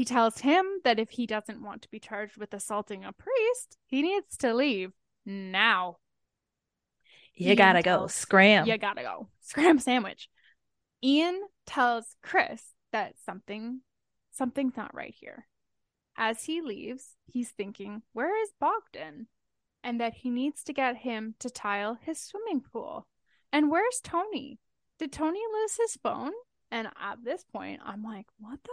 [0.00, 3.76] He tells him that if he doesn't want to be charged with assaulting a priest,
[3.86, 4.92] he needs to leave
[5.26, 5.98] now.
[7.34, 8.06] You Ian gotta go.
[8.06, 8.66] Scram.
[8.66, 9.28] You gotta go.
[9.42, 10.30] Scram sandwich.
[11.04, 13.82] Ian tells Chris that something
[14.30, 15.46] something's not right here.
[16.16, 19.26] As he leaves, he's thinking, where is Bogdan?
[19.84, 23.06] And that he needs to get him to tile his swimming pool.
[23.52, 24.60] And where's Tony?
[24.98, 26.32] Did Tony lose his phone?
[26.70, 28.70] And at this point, I'm like, what the?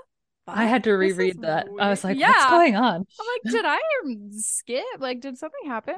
[0.48, 1.68] I had to reread that.
[1.80, 2.18] I was weird.
[2.18, 2.96] like, what's going on?
[2.96, 3.80] I'm like, did I
[4.32, 4.84] skip?
[5.00, 5.96] Like, did something happen?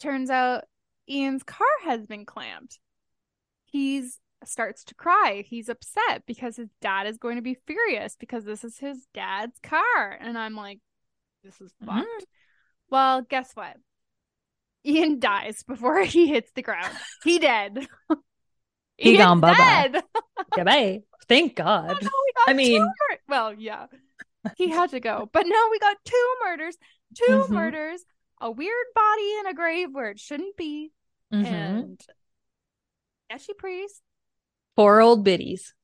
[0.00, 0.64] Turns out
[1.08, 2.78] Ian's car has been clamped.
[3.66, 5.42] He's starts to cry.
[5.46, 9.58] He's upset because his dad is going to be furious because this is his dad's
[9.62, 10.18] car.
[10.20, 10.80] And I'm like,
[11.42, 11.86] this is Mhm.
[11.86, 12.26] fucked.
[12.90, 13.76] Well, guess what?
[14.84, 16.94] Ian dies before he hits the ground.
[17.22, 17.86] He dead.
[18.96, 19.88] He gone bye-bye.
[19.88, 20.02] dead.
[20.54, 21.02] Goodbye.
[21.28, 21.90] Thank God.
[21.90, 22.10] Oh, no,
[22.46, 23.86] I mean- mur- well, yeah,
[24.56, 26.76] he had to go, but now we got two murders,
[27.14, 27.50] 2 Mhm.
[27.50, 28.04] murders,
[28.40, 30.92] a weird body in a grave where it shouldn't be,
[31.32, 31.46] Mhm.
[31.46, 32.00] and
[33.32, 34.02] Eshy priest.
[34.76, 35.74] Poor old biddies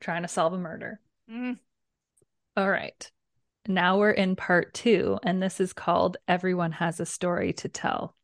[0.00, 1.00] trying to solve a murder.
[1.30, 1.58] Mm.
[2.56, 3.10] All right.
[3.66, 8.16] Now we're in part two, and this is called Everyone Has a Story to Tell.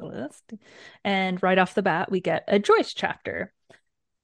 [0.00, 0.52] list.
[1.02, 3.52] And right off the bat, we get a Joyce chapter.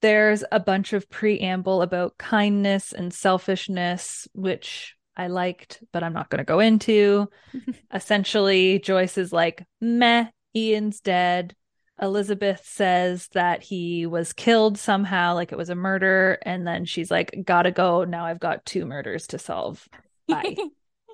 [0.01, 6.29] There's a bunch of preamble about kindness and selfishness, which I liked, but I'm not
[6.29, 7.29] going to go into.
[7.93, 11.55] Essentially, Joyce is like, meh, Ian's dead.
[12.01, 16.39] Elizabeth says that he was killed somehow, like it was a murder.
[16.43, 18.03] And then she's like, gotta go.
[18.03, 19.87] Now I've got two murders to solve.
[20.27, 20.55] Bye.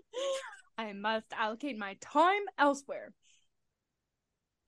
[0.77, 3.11] I must allocate my time elsewhere.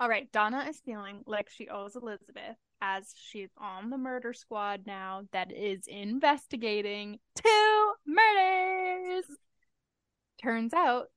[0.01, 4.83] All right, Donna is feeling like she owes Elizabeth as she's on the murder squad
[4.87, 9.25] now that is investigating two murders.
[10.41, 11.07] Turns out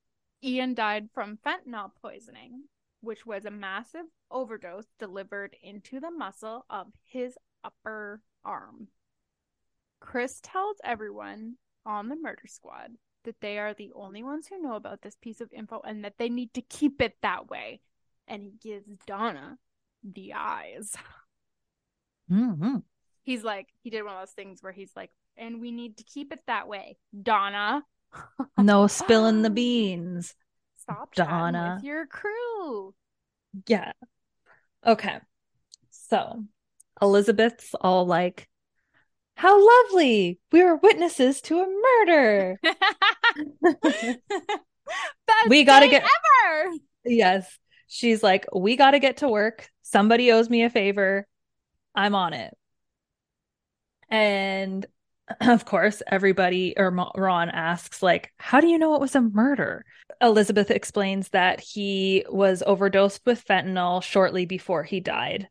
[0.42, 2.64] Ian died from fentanyl poisoning,
[3.00, 8.88] which was a massive overdose delivered into the muscle of his upper arm.
[10.00, 11.54] Chris tells everyone
[11.86, 12.90] on the murder squad
[13.22, 16.18] that they are the only ones who know about this piece of info and that
[16.18, 17.80] they need to keep it that way.
[18.32, 19.58] And he gives Donna
[20.02, 20.94] the eyes.
[22.30, 22.82] Mhm.
[23.24, 26.04] He's like, he did one of those things where he's like, and we need to
[26.04, 26.96] keep it that way.
[27.22, 27.82] Donna,
[28.58, 30.34] No spilling the beans.
[30.78, 31.74] stop Donna.
[31.76, 32.94] with your crew.
[33.66, 33.92] Yeah.
[34.86, 35.18] Okay.
[35.90, 36.44] So
[37.02, 38.48] Elizabeth's all like,
[39.36, 39.54] How
[39.84, 40.40] lovely.
[40.52, 41.66] We were witnesses to a
[42.06, 42.58] murder.
[45.48, 46.72] We gotta get- ever.
[47.04, 47.58] yes.
[47.92, 49.68] She's like, We got to get to work.
[49.82, 51.26] Somebody owes me a favor.
[51.94, 52.56] I'm on it.
[54.08, 54.86] And
[55.42, 59.84] of course, everybody or Ron asks, like, how do you know it was a murder?
[60.22, 65.48] Elizabeth explains that he was overdosed with fentanyl shortly before he died.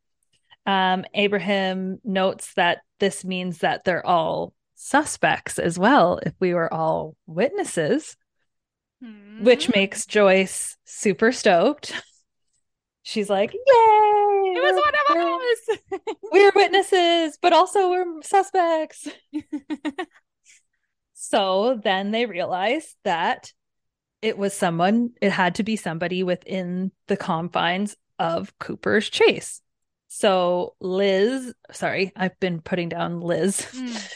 [0.65, 6.73] Um, Abraham notes that this means that they're all suspects as well, if we were
[6.73, 8.17] all witnesses,
[9.03, 9.43] mm-hmm.
[9.43, 9.73] which hmm.
[9.75, 11.93] makes Joyce super stoked.
[13.03, 13.59] She's like, Yay!
[14.53, 16.15] It was one of us.
[16.31, 19.07] we're witnesses, but also we're suspects.
[21.13, 23.51] so then they realize that
[24.21, 29.61] it was someone, it had to be somebody within the confines of Cooper's Chase.
[30.09, 34.11] So Liz, sorry, I've been putting down Liz mm.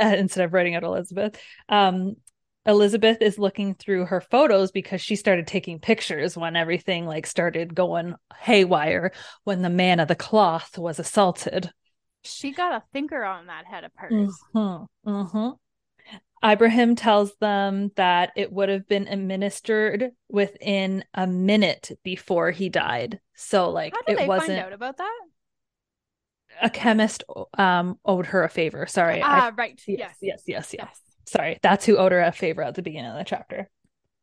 [0.00, 1.38] instead of writing out Elizabeth.
[1.68, 2.16] Um,
[2.66, 7.74] Elizabeth is looking through her photos because she started taking pictures when everything like started
[7.74, 9.12] going haywire
[9.44, 11.70] when the man of the cloth was assaulted.
[12.22, 14.36] She got a thinker on that head of hers.
[14.54, 15.10] Mm-hmm.
[15.10, 15.48] Mm-hmm.
[16.44, 23.20] Ibrahim tells them that it would have been administered within a minute before he died.
[23.34, 25.20] So like How did it they wasn't find out about that?
[26.62, 27.24] A chemist
[27.56, 28.86] um owed her a favor.
[28.86, 29.20] Sorry.
[29.22, 29.50] Ah, I...
[29.50, 29.80] right.
[29.86, 31.00] Yes, yes, yes, yes, yes.
[31.26, 33.68] Sorry, that's who owed her a favor at the beginning of the chapter.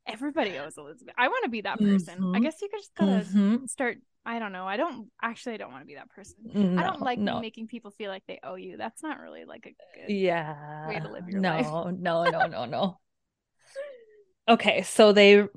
[0.07, 1.13] Everybody owes Elizabeth.
[1.17, 2.19] I want to be that person.
[2.19, 2.35] Mm-hmm.
[2.35, 3.65] I guess you could just gotta mm-hmm.
[3.67, 3.97] start.
[4.25, 4.65] I don't know.
[4.65, 5.55] I don't actually.
[5.55, 6.35] I don't want to be that person.
[6.43, 7.39] No, I don't like no.
[7.39, 8.77] making people feel like they owe you.
[8.77, 11.65] That's not really like a good yeah way to live your no, life.
[11.67, 12.99] No, no, no, no,
[14.47, 15.47] okay, so they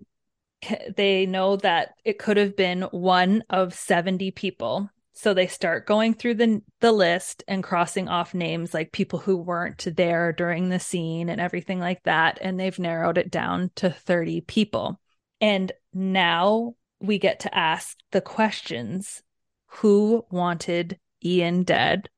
[0.96, 6.12] they know that it could have been one of seventy people so they start going
[6.12, 10.78] through the the list and crossing off names like people who weren't there during the
[10.78, 15.00] scene and everything like that and they've narrowed it down to 30 people.
[15.40, 19.22] And now we get to ask the questions
[19.66, 22.10] who wanted Ian dead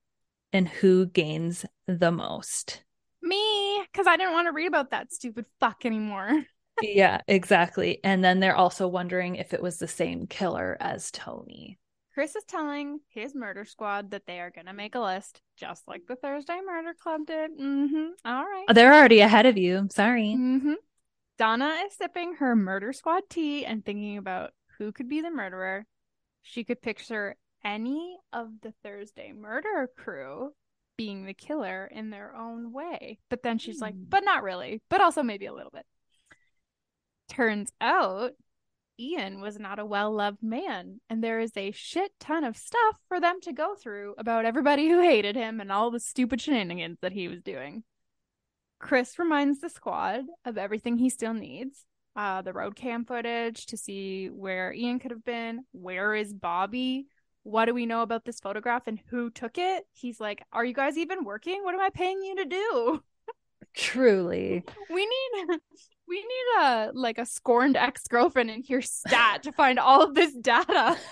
[0.52, 2.82] and who gains the most?
[3.22, 6.44] Me because i didn't want to read about that stupid fuck anymore.
[6.80, 7.98] Yeah exactly.
[8.04, 11.76] And then they're also wondering if it was the same killer as tony
[12.18, 15.86] Chris is telling his murder squad that they are going to make a list, just
[15.86, 17.56] like the Thursday Murder Club did.
[17.56, 18.06] Mm-hmm.
[18.24, 18.64] All right.
[18.74, 19.86] They're already ahead of you.
[19.92, 20.34] Sorry.
[20.36, 20.72] Mm-hmm.
[21.38, 25.86] Donna is sipping her murder squad tea and thinking about who could be the murderer.
[26.42, 30.50] She could picture any of the Thursday murder crew
[30.96, 33.20] being the killer in their own way.
[33.30, 33.82] But then she's mm.
[33.82, 34.06] like, hmm.
[34.08, 35.86] but not really, but also maybe a little bit.
[37.28, 38.32] Turns out
[38.98, 42.96] Ian was not a well loved man, and there is a shit ton of stuff
[43.08, 46.98] for them to go through about everybody who hated him and all the stupid shenanigans
[47.00, 47.84] that he was doing.
[48.78, 51.84] Chris reminds the squad of everything he still needs
[52.18, 57.06] uh, the road cam footage to see where Ian could have been, where is Bobby,
[57.44, 59.84] what do we know about this photograph, and who took it.
[59.92, 61.62] He's like, Are you guys even working?
[61.62, 63.02] What am I paying you to do?
[63.74, 64.64] Truly.
[64.90, 65.60] We need
[66.08, 70.34] we need a like a scorned ex-girlfriend in here stat to find all of this
[70.34, 70.96] data.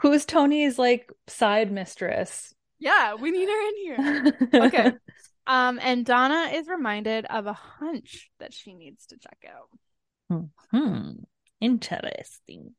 [0.00, 2.54] Who's Tony's like side mistress?
[2.78, 4.34] Yeah, we need her in here.
[4.66, 4.92] okay.
[5.46, 10.46] Um, and Donna is reminded of a hunch that she needs to check out.
[10.70, 11.12] Hmm.
[11.60, 12.74] Interesting.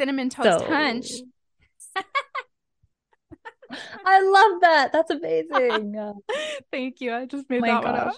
[0.00, 0.66] Cinnamon toast so...
[0.66, 1.10] hunch.
[4.04, 4.90] I love that.
[4.92, 5.94] That's amazing.
[6.72, 7.14] Thank you.
[7.14, 7.94] I just made my that gosh.
[7.94, 8.16] one up.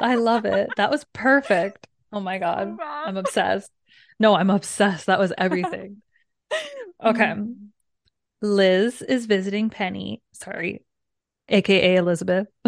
[0.00, 0.70] I love it.
[0.76, 1.86] That was perfect.
[2.12, 2.78] Oh my god.
[2.80, 3.70] I'm obsessed.
[4.18, 5.06] No, I'm obsessed.
[5.06, 6.02] That was everything.
[7.04, 7.24] Okay.
[7.24, 7.52] Mm-hmm.
[8.40, 10.22] Liz is visiting Penny.
[10.32, 10.82] Sorry.
[11.48, 12.46] AKA Elizabeth.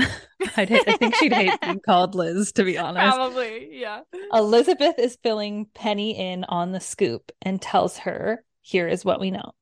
[0.56, 3.16] I think she'd hate being called Liz, to be honest.
[3.16, 4.02] Probably, yeah.
[4.32, 9.30] Elizabeth is filling Penny in on the scoop and tells her, Here is what we
[9.30, 9.52] know.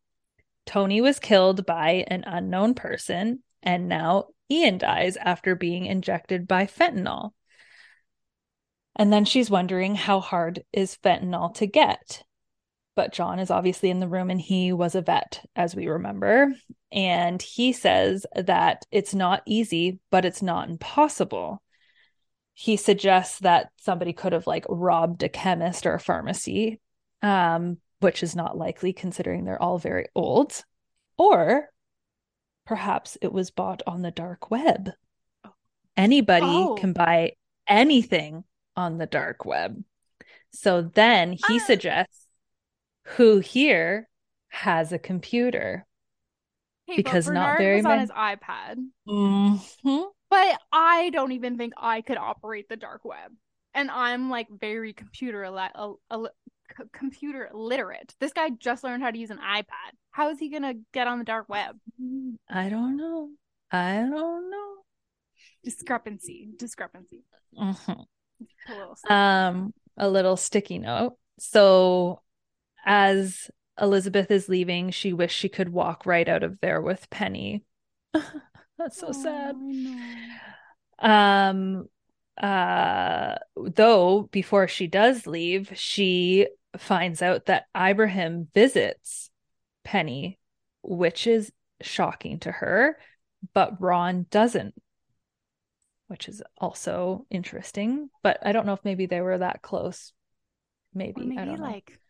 [0.66, 6.66] Tony was killed by an unknown person, and now Ian dies after being injected by
[6.66, 7.30] fentanyl.
[8.96, 12.22] And then she's wondering how hard is fentanyl to get.
[12.94, 16.50] But John is obviously in the room and he was a vet, as we remember.
[16.90, 21.62] And he says that it's not easy, but it's not impossible.
[22.54, 26.80] He suggests that somebody could have like robbed a chemist or a pharmacy,
[27.20, 30.64] um, which is not likely considering they're all very old.
[31.18, 31.68] Or
[32.64, 34.90] perhaps it was bought on the dark web.
[35.98, 36.76] Anybody oh.
[36.76, 37.32] can buy
[37.68, 38.44] anything
[38.76, 39.82] on the dark web.
[40.52, 41.64] So then he ah.
[41.66, 42.26] suggests
[43.04, 44.08] who here
[44.48, 45.86] has a computer.
[46.86, 48.76] Hey, because not very many on his iPad.
[49.08, 50.02] Mm-hmm.
[50.30, 53.32] But I don't even think I could operate the dark web,
[53.74, 56.30] and I'm like very computer al- al-
[56.92, 58.14] computer literate.
[58.20, 59.92] This guy just learned how to use an iPad.
[60.10, 61.76] How is he gonna get on the dark web?
[62.48, 63.30] I don't know.
[63.70, 64.74] I don't know.
[65.64, 66.48] Discrepancy.
[66.56, 67.24] Discrepancy.
[67.58, 68.06] Mhm.
[68.68, 71.16] A little Um, a little sticky note.
[71.38, 72.22] So,
[72.84, 77.64] as Elizabeth is leaving, she wished she could walk right out of there with Penny.
[78.78, 79.54] That's so sad.
[79.58, 81.08] Oh, know.
[81.08, 81.88] Um,
[82.40, 89.30] uh, though before she does leave, she finds out that Ibrahim visits
[89.84, 90.38] Penny,
[90.82, 92.98] which is shocking to her,
[93.54, 94.74] but Ron doesn't,
[96.08, 98.10] which is also interesting.
[98.22, 100.12] But I don't know if maybe they were that close.
[100.94, 101.76] Maybe, maybe I don't know.
[101.76, 102.00] like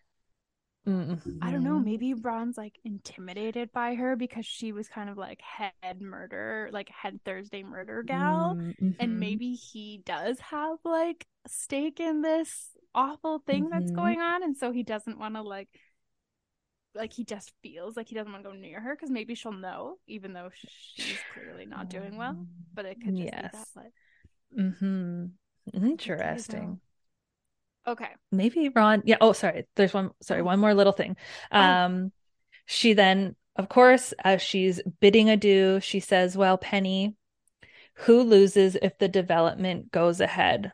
[1.43, 1.85] I don't know, Mhm.
[1.85, 6.89] maybe Ron's like intimidated by her because she was kind of like head murder, like
[6.89, 8.59] head Thursday murder gal.
[8.59, 9.21] Mm, And mhm.
[9.21, 13.91] maybe he does have like stake in this awful thing that's Mhm.
[13.91, 14.43] going on.
[14.43, 15.69] And so he doesn't want to like,
[16.97, 19.53] like he just feels like he doesn't want to go near her because maybe she'll
[19.53, 22.37] know, even though she's clearly not doing well.
[22.75, 23.53] But it could just be that.
[23.53, 23.67] Yes.
[23.75, 23.93] But
[24.57, 25.27] hmm
[25.75, 26.81] Interesting.
[27.87, 28.09] okay.
[28.33, 29.03] maybe Ron.
[29.05, 29.17] Yeah.
[29.21, 29.67] Oh, sorry.
[29.77, 30.11] There's one.
[30.23, 31.17] Sorry, one more little thing.
[31.53, 31.61] Oh.
[31.61, 32.13] Um,
[32.67, 37.17] she then, of course, as she's bidding adieu, she says, "Well, Penny,
[37.95, 40.73] who loses if the development goes ahead?"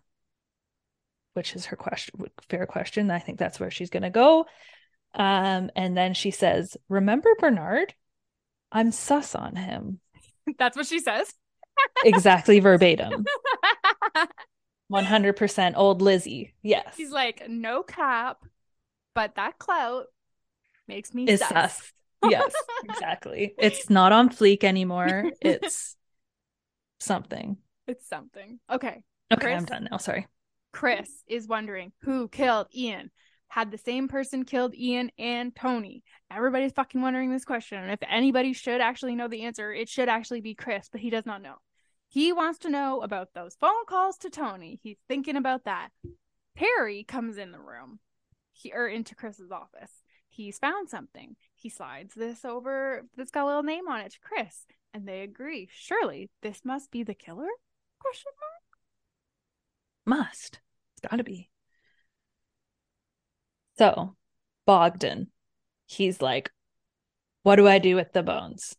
[1.35, 2.21] Which is her question.
[2.49, 3.11] Fair question.
[3.11, 4.47] I think that's where she's going to go.
[5.15, 7.95] Um, and then she says, "Remember Bernard?
[8.71, 10.01] I'm sus on him."
[10.59, 11.33] That's what she says.
[12.05, 13.25] Exactly verbatim.
[14.93, 16.55] 100% old Lizzie.
[16.63, 16.95] Yes.
[16.97, 18.45] She's like, no cap,
[19.15, 20.07] but that clout
[20.87, 21.49] makes me is sus.
[21.49, 21.93] sus.
[22.29, 22.53] Yes,
[22.85, 23.55] exactly.
[23.59, 25.31] It's not on fleek anymore.
[25.41, 25.97] It's
[27.01, 27.57] something.
[27.89, 28.61] It's something.
[28.71, 29.03] Okay.
[29.33, 29.97] Okay, I'm done now.
[29.97, 30.27] Sorry.
[30.73, 33.11] Chris is wondering who killed Ian.
[33.53, 36.03] Had the same person killed Ian and Tony?
[36.31, 37.77] Everybody's fucking wondering this question.
[37.77, 41.11] And if anybody should actually know the answer, it should actually be Chris, but he
[41.11, 41.57] does not know.
[42.09, 44.81] He wants to know about those phone calls to Tony.
[44.83, 45.91] He's thinking about that.
[46.57, 47.99] Perry comes in the room,
[48.53, 49.93] he, or into Chris's office.
[50.31, 51.37] He's found something.
[51.55, 53.03] He slides this over.
[53.19, 55.69] That's got a little name on it to Chris, and they agree.
[55.71, 57.51] Surely this must be the killer?
[58.01, 58.33] Question
[60.07, 60.21] mark.
[60.21, 60.61] Must.
[60.95, 61.51] It's got to be.
[63.79, 64.17] So,
[64.67, 65.29] Bogdan,
[65.87, 66.51] he's like,
[67.43, 68.77] What do I do with the bones?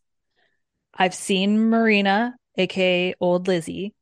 [0.92, 3.94] I've seen Marina, aka Old Lizzie,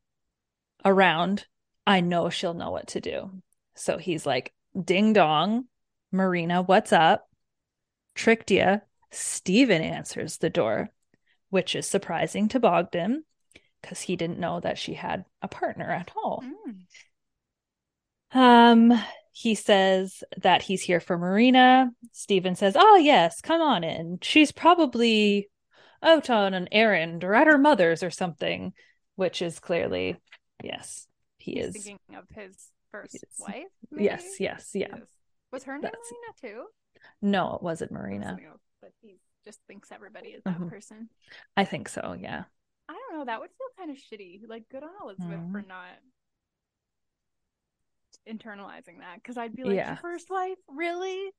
[0.85, 1.47] around.
[1.87, 3.43] I know she'll know what to do.
[3.75, 5.65] So he's like, Ding dong,
[6.11, 7.29] Marina, what's up?
[8.15, 8.79] Tricked ya.
[9.11, 10.91] Stephen answers the door,
[11.51, 13.25] which is surprising to Bogdan
[13.81, 16.43] because he didn't know that she had a partner at all.
[18.35, 18.39] Mm.
[18.39, 19.03] Um,
[19.33, 21.91] he says that he's here for Marina.
[22.13, 24.19] Stephen says, Oh, yes, come on in.
[24.23, 25.49] She's probably
[26.03, 28.73] out on an errand or at her mother's or something,
[29.17, 30.17] which is clearly,
[30.63, 31.07] yes,
[31.39, 31.73] he He's is.
[31.85, 32.55] thinking of his
[32.91, 33.25] first Yes.
[33.39, 33.65] wife.
[33.97, 34.45] Yes, maybe?
[34.45, 34.87] yes, yeah.
[34.91, 35.01] Yes.
[35.51, 36.13] Was her name That's-
[36.43, 36.67] Marina too?
[37.23, 38.37] No, it wasn't Marina.
[38.81, 40.69] But he just thinks everybody is that Mhm.
[40.69, 41.09] person.
[41.57, 42.45] I think so, yeah.
[42.89, 43.25] I don't know.
[43.25, 44.43] That would feel kind of shitty.
[44.47, 45.69] Like, good on Elizabeth for Mhm.
[45.69, 45.89] not
[48.29, 49.17] internalizing that.
[49.17, 49.89] Because I'd be like, Yeah.
[49.89, 51.31] your first wife, really?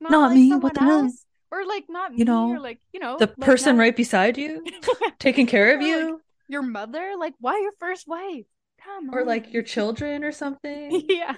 [0.00, 1.10] Not, Not like me, what the hell?
[1.50, 3.96] Or like not me, You know, or like you know The like person not- right
[3.96, 4.64] beside you,
[5.18, 7.14] taking care of Or, like, you, your mother.
[7.18, 8.46] Like, why your first wife?
[8.84, 11.02] Come or like your children or something.
[11.08, 11.36] yeah.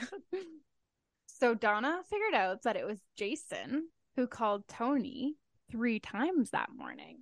[1.26, 5.36] So Donna figured out that it was Jason who called Tony
[5.70, 7.18] three times that morning.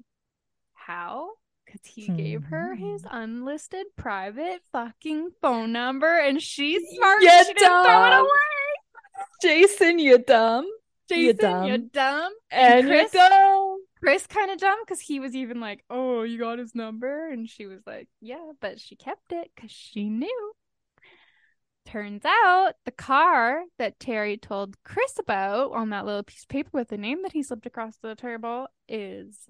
[0.74, 1.32] How?
[1.66, 3.08] Because he gave her his Hmm.
[3.16, 7.20] unlisted private fucking phone number and she's smart.
[7.22, 9.20] You she didn't throw it away.
[9.42, 10.64] Jason, you dumb.
[11.10, 11.90] You Jason, you dumb.
[11.92, 12.32] dumb.
[12.50, 13.78] And Chris- you dumb.
[14.00, 17.48] Chris kind of dumb because he was even like, "Oh, you got his number," and
[17.48, 20.52] she was like, "Yeah," but she kept it because she knew.
[21.84, 26.70] Turns out the car that Terry told Chris about on that little piece of paper
[26.72, 29.48] with the name that he slipped across the table is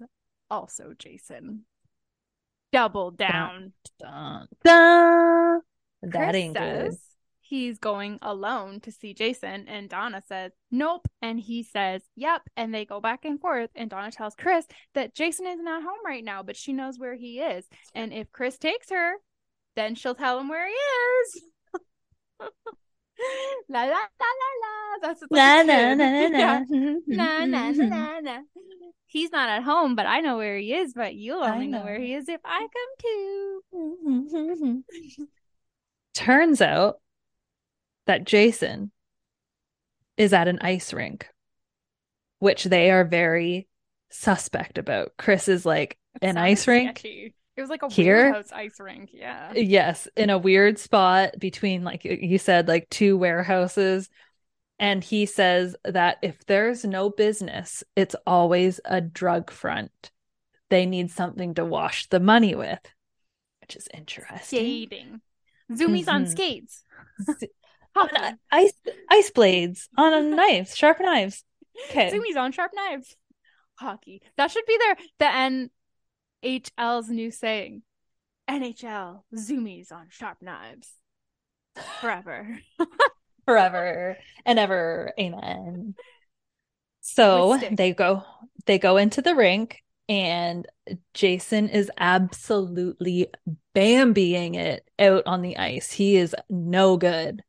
[0.49, 1.65] also Jason.
[2.71, 3.73] Double down.
[3.99, 5.61] Dun, dun.
[6.01, 6.93] That Chris ain't good.
[7.41, 11.07] he's going alone to see Jason, and Donna says, Nope.
[11.21, 12.41] And he says, Yep.
[12.55, 13.69] And they go back and forth.
[13.75, 17.39] And Donna tells Chris that Jason isn't home right now, but she knows where he
[17.39, 17.65] is.
[17.95, 19.13] And if Chris takes her,
[19.75, 21.41] then she'll tell him where he is.
[23.69, 23.97] la la la
[24.41, 24.97] la la.
[25.01, 26.65] That's Na, like na, na, na, na.
[27.07, 28.39] Na, na, na, na, na.
[29.05, 30.93] He's not at home, but I know where he is.
[30.93, 31.85] But you'll only know know.
[31.85, 32.67] where he is if I
[33.69, 34.23] come
[34.83, 34.83] too.
[36.13, 36.99] Turns out
[38.05, 38.91] that Jason
[40.17, 41.27] is at an ice rink,
[42.39, 43.67] which they are very
[44.09, 45.11] suspect about.
[45.17, 46.97] Chris is like, an Sounds ice rink?
[46.97, 47.33] sketchy.
[47.57, 48.25] It was like a Here?
[48.25, 49.09] warehouse ice rink.
[49.11, 49.51] Yeah.
[49.53, 54.09] Yes, in a weird spot between, like you said, like two warehouses.
[54.79, 60.11] And he says that if there's no business, it's always a drug front.
[60.69, 62.79] They need something to wash the money with,
[63.61, 64.39] which is interesting.
[64.59, 65.21] Skating.
[65.71, 66.29] Zoomies on Mhm.
[66.31, 66.83] skates.
[67.95, 68.07] On
[68.51, 68.73] ice
[69.09, 71.43] ice blades on knives, sharp knives.
[71.89, 72.11] Okay.
[72.11, 73.15] Zoomies on sharp knives.
[73.79, 74.21] Hockey.
[74.37, 75.25] That should be their the
[76.43, 77.83] NHL's new saying.
[78.49, 80.89] NHL zoomies on sharp knives.
[82.01, 82.59] Forever.
[83.47, 85.95] forever and ever amen
[86.99, 88.21] so they go
[88.65, 90.67] they go into the rink and
[91.13, 93.27] jason is absolutely
[93.73, 97.41] bambying it out on the ice he is no good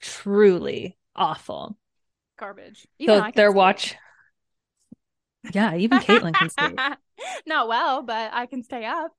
[0.00, 1.76] truly awful
[2.38, 2.86] Garbage.
[2.98, 3.96] Even so I they're watch
[5.52, 6.78] yeah even Katelynn can skate
[7.46, 9.12] Not well, but I can stay up.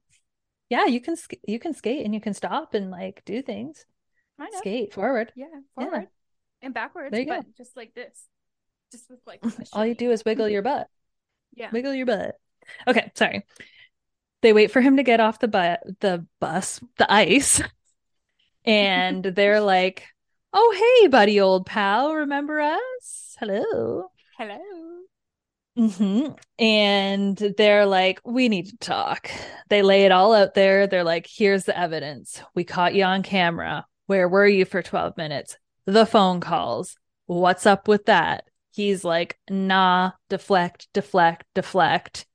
[0.70, 1.16] yeah you can
[1.48, 3.86] you can skate and you can stop and like do things
[4.40, 4.60] Kind of.
[4.60, 5.48] skate forward Yeah,
[5.78, 5.86] Yeah.
[5.86, 6.08] forward
[6.62, 7.38] and backwards, There you go.
[7.42, 8.28] but just like this.
[8.92, 10.88] Just with like all you do is wiggle your butt
[11.56, 11.70] Yeah.
[11.72, 12.36] wiggle your butt.
[12.88, 13.46] Okay, sorry.
[14.42, 17.62] They wait for him to get off the bu- the bus, the ice,
[18.66, 20.08] and they're like,
[20.54, 23.36] "Oh, hey, buddy, old pal, remember us?
[23.40, 24.58] Hello." Hello.
[25.76, 26.28] Hmm
[26.60, 29.30] And they're like, "We need to talk."
[29.70, 30.88] They lay it all out there.
[30.88, 32.42] They're like, "Here's the evidence.
[32.54, 33.86] We caught you on camera.
[34.08, 35.58] Where were you for 12 minutes?
[35.86, 36.98] The phone calls.
[37.26, 42.26] What's up with that?" He's like, "Nah, deflect, deflect, deflect."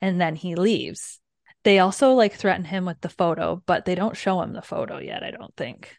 [0.00, 1.20] And then he leaves.
[1.62, 4.98] They also like threaten him with the photo, but they don't show him the photo
[4.98, 5.96] yet, I don't think.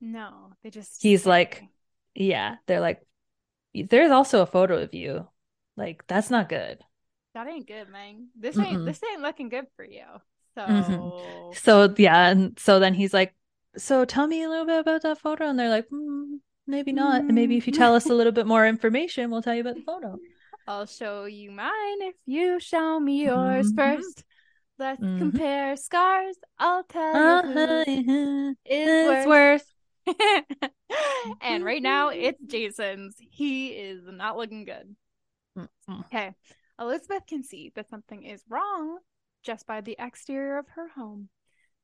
[0.00, 1.64] No, they just He's like-
[2.14, 3.04] Yeah, they're like,
[3.74, 5.28] there's also a photo of you.
[5.78, 6.84] Like, that's not good.
[7.34, 8.28] that ain't good, man.
[8.38, 8.84] This ain't Mm-mm.
[8.84, 10.04] this ain't looking good for you.
[10.54, 11.54] So Mhm.
[11.54, 12.28] So, yeah.
[12.30, 13.34] And so then he's like,
[13.76, 15.46] So tell me a little bit about that photo.
[15.48, 16.36] And they're like, "Hmm,
[16.66, 17.24] Maybe not.
[17.28, 19.76] And maybe if you tell us a little bit more information, we'll tell you about
[19.76, 20.20] the photo.
[20.66, 23.72] I'll show you mine if you show me yours Mhm.
[23.72, 24.24] first.
[24.78, 25.18] Let's Mhm.
[25.18, 26.36] compare scars.
[26.58, 28.54] I'll tell Uh-huh, you who uh-huh.
[28.64, 29.26] is It's worse.
[29.26, 29.64] worse.
[31.40, 33.16] and right now it's Jason's.
[33.18, 34.96] He is not looking good.
[35.58, 36.04] Mm-mm.
[36.06, 36.34] Okay.
[36.78, 38.98] Elizabeth can see that something is wrong
[39.42, 41.28] just by the exterior of her home.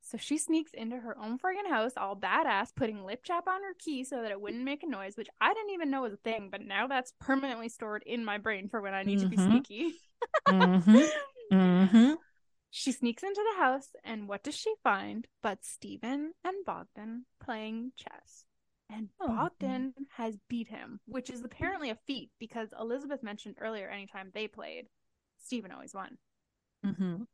[0.02, 3.74] So she sneaks into her own friggin' house, all badass, putting lip chap on her
[3.78, 6.18] key so that it wouldn't make a noise, which I didn't even know was a
[6.18, 9.36] thing, but now that's permanently stored in my brain for when I need to be
[9.36, 9.46] Mhm.
[9.50, 9.94] sneaky.
[10.48, 11.08] Mhm.
[11.52, 12.16] Mhm.
[12.70, 17.92] She sneaks into the house, and what does she find but Stephen and Bogdan playing
[17.96, 18.44] chess?
[18.90, 19.26] And Oh.
[19.28, 24.46] Bogdan has beat him, which is apparently a feat because Elizabeth mentioned earlier anytime they
[24.46, 24.88] played,
[25.38, 26.18] Stephen always won.
[26.84, 27.26] Mhm.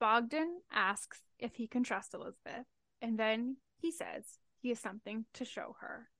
[0.00, 2.66] Bogdan asks if he can trust Elizabeth,
[3.00, 6.10] and then he says he has something to show her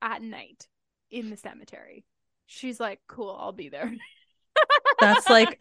[0.00, 0.68] at night
[1.10, 2.04] in the cemetery.
[2.46, 3.92] She's like, Cool, I'll be there.
[5.00, 5.60] That's like,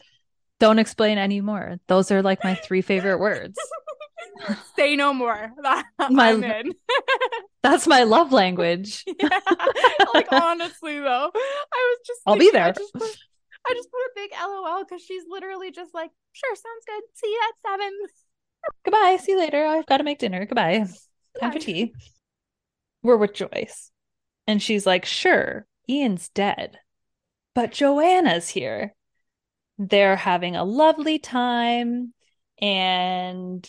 [0.59, 1.79] don't explain anymore.
[1.87, 3.57] Those are like my three favorite words.
[4.75, 5.51] Say no more.
[5.99, 6.73] I'm in.
[7.63, 9.03] That's my love language.
[9.19, 9.39] Yeah.
[10.13, 12.73] like honestly though, I was just I'll be thinking- I there.
[12.73, 13.17] just put,
[13.67, 17.03] I just put a big LOL because she's literally just like, sure, sounds good.
[17.13, 17.99] See you at seven.
[18.85, 19.17] Goodbye.
[19.21, 19.65] See you later.
[19.65, 20.45] I've got to make dinner.
[20.45, 20.85] Goodbye.
[21.39, 21.93] Time for tea.
[23.03, 23.91] We're with Joyce.
[24.47, 26.79] And she's like, sure, Ian's dead.
[27.55, 28.93] But Joanna's here.
[29.77, 32.13] They're having a lovely time.
[32.59, 33.67] And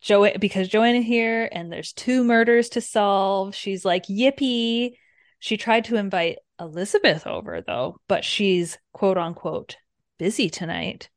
[0.00, 3.54] Jo because Joanna here and there's two murders to solve.
[3.54, 4.92] She's like, yippee.
[5.40, 9.76] She tried to invite Elizabeth over though, but she's quote unquote
[10.18, 11.08] busy tonight,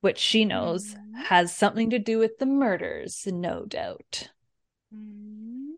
[0.00, 1.24] which she knows Mhm.
[1.24, 4.30] has something to do with the murders, no doubt.
[4.90, 5.70] Hmm.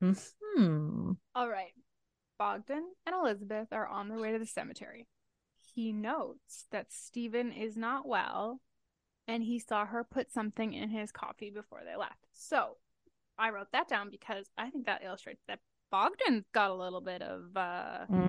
[0.00, 1.12] Hmm.
[1.34, 1.72] All right.
[2.38, 5.06] Bogdan and Elizabeth are on their way to the cemetery.
[5.74, 8.60] He notes that Stephen is not well
[9.30, 12.26] and he saw her put something in his coffee before they left.
[12.32, 12.76] So
[13.38, 15.60] I wrote that down because I think that illustrates that
[15.92, 18.22] Bogdan's got a little bit of uh Hmm.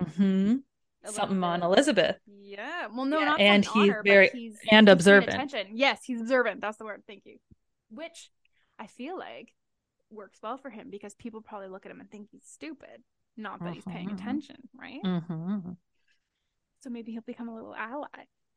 [1.03, 2.17] a little Something on Elizabeth.
[2.27, 2.87] Yeah.
[2.87, 5.33] Well, no, Yeah, not and he's her, very- he's and he's observant.
[5.33, 5.67] Attention.
[5.77, 6.61] Yes, he's observant.
[6.61, 7.03] That's the word.
[7.07, 7.37] Thank you.
[7.89, 8.31] Which
[8.79, 9.53] I feel like
[10.09, 13.03] works well for him because people probably look at him and think he's stupid,
[13.37, 14.13] not that he's paying Mhm.
[14.19, 15.01] attention, right?
[15.03, 15.71] Mm-hmm.
[16.83, 18.07] So maybe he'll become a little ally.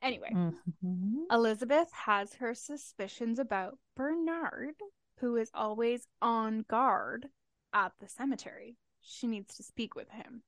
[0.04, 1.22] Anyway, Mm-hmm.
[1.30, 4.74] Elizabeth has her suspicions about Bernard,
[5.20, 7.26] who is always on guard
[7.72, 8.76] at the cemetery.
[9.00, 10.42] She needs to speak with him.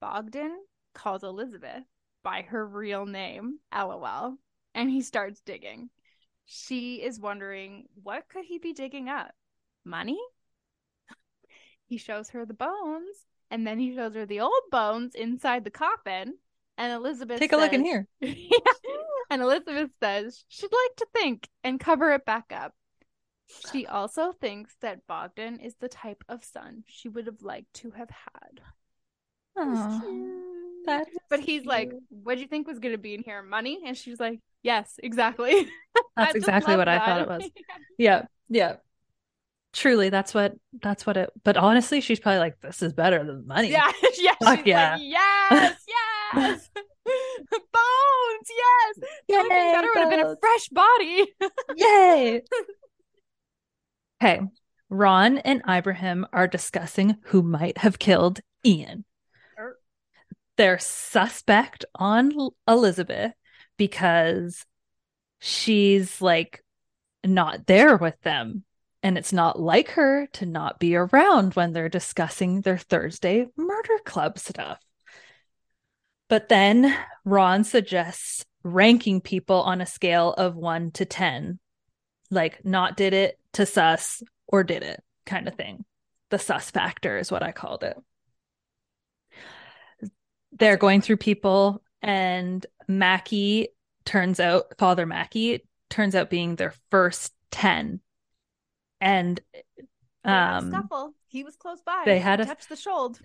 [0.00, 0.56] Bogdan
[0.94, 1.84] calls Elizabeth
[2.22, 4.36] by her real name, LOL,
[4.74, 5.88] and he starts digging.
[6.44, 9.32] she is wondering what could he be digging up?
[9.86, 10.18] Money?
[11.86, 15.70] he shows her the bones, and then he shows her the old bones inside the
[15.70, 16.34] coffin.
[16.80, 18.06] And Elizabeth Take a look in here.
[19.32, 22.74] And Elizabeth says she'd like to think and cover it back up.
[23.70, 27.92] She also thinks that Bogdan is the type of son she would have liked to
[27.92, 28.60] have had.
[31.28, 31.92] But he's like.
[32.08, 33.40] What do you think was going to be in here?
[33.40, 33.82] Money?
[33.86, 35.68] And she's like, Yes, exactly.
[36.16, 37.50] That's exactly what I thought it was.
[37.98, 38.76] Yeah, yeah.
[39.72, 41.30] Truly, that's what that's what it.
[41.44, 44.34] But honestly, she's probably like, "This is better than money." yeah, yeah.
[44.42, 44.92] Fuck she's yeah.
[44.94, 46.19] like, Yes, yes.
[46.34, 46.70] Bones,
[48.48, 48.98] yes.
[49.32, 51.26] Only thing Yay, better would have been a fresh body.
[51.76, 52.42] Yay!
[54.22, 54.40] okay,
[54.88, 59.04] Ron and Ibrahim are discussing who might have killed Ian.
[59.58, 59.78] Er.
[60.56, 62.32] They're suspect on
[62.68, 63.32] Elizabeth
[63.76, 64.66] because
[65.40, 66.62] she's like
[67.24, 68.64] not there with them.
[69.02, 73.98] And it's not like her to not be around when they're discussing their Thursday murder
[74.04, 74.78] club stuff.
[76.30, 81.58] But then Ron suggests ranking people on a scale of one to 10.
[82.30, 85.84] Like, not did it to sus or did it kind of thing.
[86.30, 87.96] The sus factor is what I called it.
[90.52, 93.68] They're going through people, and Mackie
[94.04, 98.00] turns out, Father Mackie turns out being their first 10.
[99.00, 99.40] And
[100.24, 101.14] um scuffle.
[101.28, 102.02] He was close by.
[102.04, 103.20] they had a- touch the shoulder.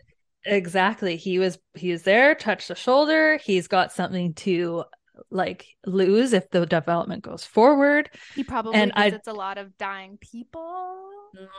[0.46, 1.16] Exactly.
[1.18, 3.38] He was he was there, touched the shoulder.
[3.44, 4.84] He's got something to
[5.32, 8.10] like lose if the development goes forward.
[8.36, 11.10] He probably And I- visits a lot of dying people.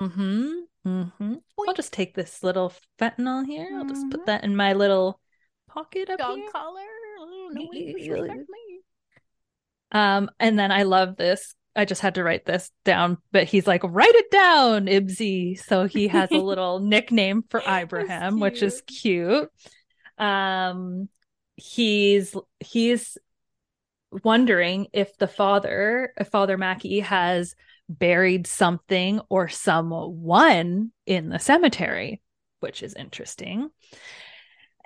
[0.00, 0.50] Mm-hmm.
[0.86, 1.34] Mm-hmm.
[1.66, 3.68] I'll just take this little fentanyl here.
[3.76, 5.20] I'll just put that in my little
[5.68, 6.48] pocket up Dog here.
[6.52, 6.80] collar.
[7.18, 7.92] Oh, no way Yeah.
[7.98, 8.80] disrespect me.
[9.92, 11.54] Um, and then I love this.
[11.76, 15.58] I just had to write this down, but he's like, write it down, Ibsy.
[15.58, 19.50] So he has a little nickname for Ibrahim, which is cute.
[20.18, 21.08] Um,
[21.56, 23.18] he's he's
[24.24, 27.54] wondering if the father, if Father Mackie has
[27.88, 32.22] buried something or someone in the cemetery,
[32.60, 33.70] which is interesting.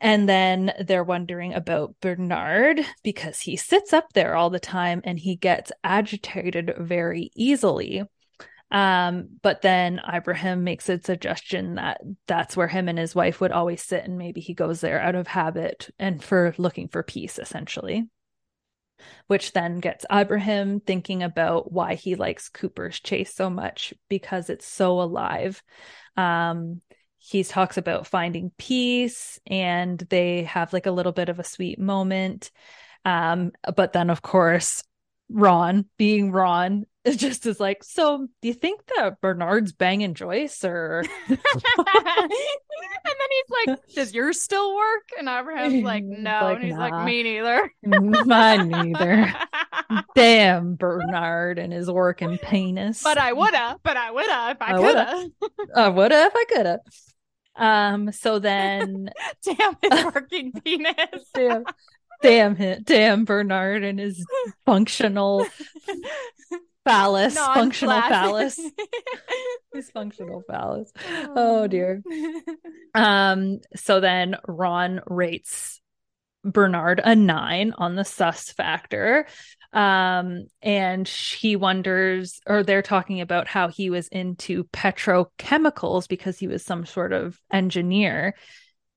[0.00, 5.18] And then they're wondering about Bernard because he sits up there all the time and
[5.18, 8.04] he gets agitated very easily.
[8.70, 13.50] Um, but then Ibrahim makes a suggestion that that's where him and his wife would
[13.52, 17.38] always sit, and maybe he goes there out of habit and for looking for peace,
[17.38, 18.08] essentially.
[19.26, 24.66] Which then gets Ibrahim thinking about why he likes Cooper's Chase so much because it's
[24.66, 25.62] so alive.
[26.16, 26.80] Um,
[27.22, 31.78] he talks about finding peace and they have like a little bit of a sweet
[31.78, 32.50] moment
[33.04, 34.82] um but then of course
[35.28, 40.64] ron being ron is just is like so do you think that bernard's banging joyce
[40.64, 45.02] or and then he's like, Does yours still work?
[45.18, 46.40] And Ibrahim's like, No.
[46.42, 47.72] like, and he's "Nah." like, Me neither.
[47.84, 49.32] mine neither
[50.14, 54.78] damn bernard and his working penis but I woulda, but I woulda if I, I
[54.78, 55.06] woulda.
[55.40, 55.72] coulda.
[55.76, 56.80] i would have if i could have
[57.56, 59.10] um so then
[59.44, 60.94] Damn his working penis.
[61.34, 61.64] damn
[62.22, 64.24] damn damn bernard and his
[64.66, 65.46] functional
[66.84, 68.58] phallus functional phallus.
[69.72, 70.90] His functional phallus.
[71.36, 72.02] Oh dear.
[72.94, 75.80] Um so then ron rates
[76.42, 79.26] bernard a nine on the sus factor
[79.72, 86.48] um and he wonders or they're talking about how he was into petrochemicals because he
[86.48, 88.34] was some sort of engineer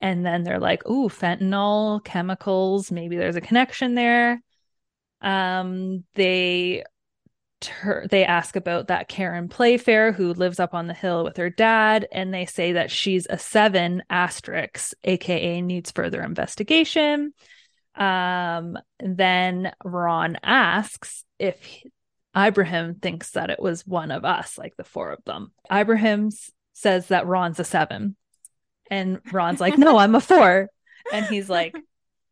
[0.02, 4.42] and then they're like ooh fentanyl chemicals maybe there's a connection there
[5.22, 6.84] um they
[7.64, 11.50] tur- they ask about that Karen Playfair who lives up on the hill with her
[11.50, 17.34] dad, and they say that she's a seven asterisk, aka needs further investigation.
[17.96, 21.84] Um, then Ron asks if
[22.36, 25.52] Ibrahim thinks that it was one of us, like the four of them.
[25.72, 26.32] Ibrahim
[26.74, 28.16] says that Ron's a seven,
[28.90, 30.70] and Ron's like, "No, I'm a four.
[31.12, 31.76] and he's like.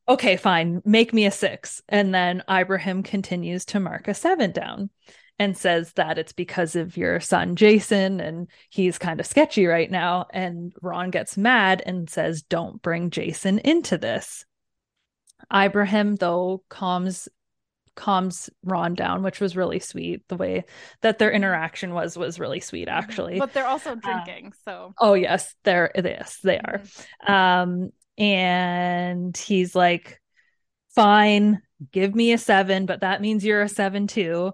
[0.10, 0.82] Okay, fine.
[0.84, 1.82] Make me a six.
[1.88, 4.90] And then Ibrahim continues to mark a seven down
[5.42, 9.90] and says that it's because of your son Jason and he's kind of sketchy right
[9.90, 14.46] now and Ron gets mad and says don't bring Jason into this.
[15.54, 17.28] Ibrahim though calms
[17.96, 20.64] calms Ron down which was really sweet the way
[21.02, 22.98] that their interaction was was really sweet mm-hmm.
[22.98, 23.40] actually.
[23.40, 26.82] But they're also uh, drinking, so Oh yes, they're yes, they are.
[27.28, 27.32] Mm-hmm.
[27.32, 30.22] Um and he's like
[30.96, 31.62] fine,
[31.92, 34.52] give me a 7, but that means you're a 7 too.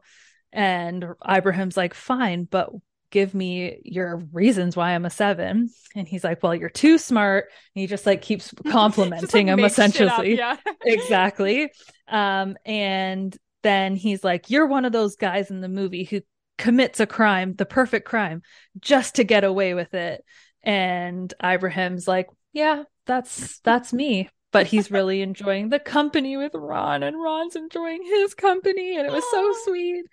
[0.51, 2.69] And Ibrahim's like, fine, but
[3.09, 5.69] give me your reasons why I'm a seven.
[5.95, 7.45] And he's like, well, you're too smart.
[7.75, 10.39] And he just like keeps complimenting like, him essentially.
[10.39, 10.73] up, yeah.
[10.85, 11.71] exactly.
[12.07, 16.21] Um, and then he's like, You're one of those guys in the movie who
[16.57, 18.41] commits a crime, the perfect crime,
[18.79, 20.23] just to get away with it.
[20.63, 24.29] And Ibrahim's like, Yeah, that's that's me.
[24.51, 29.11] But he's really enjoying the company with Ron, and Ron's enjoying his company, and it
[29.11, 30.05] was so sweet.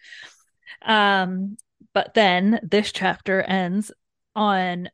[0.83, 1.57] Um,
[1.95, 3.91] but then this chapter ends
[4.37, 4.91] on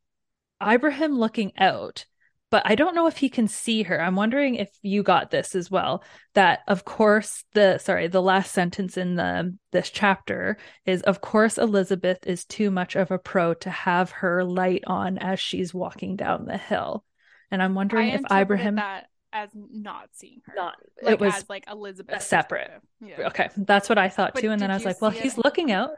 [0.63, 2.05] Ibrahim looking out,
[2.51, 4.01] but I don't know if he can see her.
[4.01, 6.05] I'm wondering if you got this as well.
[6.35, 11.59] That of course the sorry, the last sentence in the this chapter is of course
[11.59, 16.17] Elizabeth is too much of a pro to have her light on as she's walking
[16.17, 17.05] down the hill.
[17.51, 20.55] And I'm I wondering if Ibrahim that as not seeing her.
[20.57, 22.71] not like, it was as like Elizabeth separate.
[23.01, 23.29] Yeah.
[23.29, 24.51] okay, that's what I thought But too.
[24.51, 25.91] And then I was like, well, it he's looking out.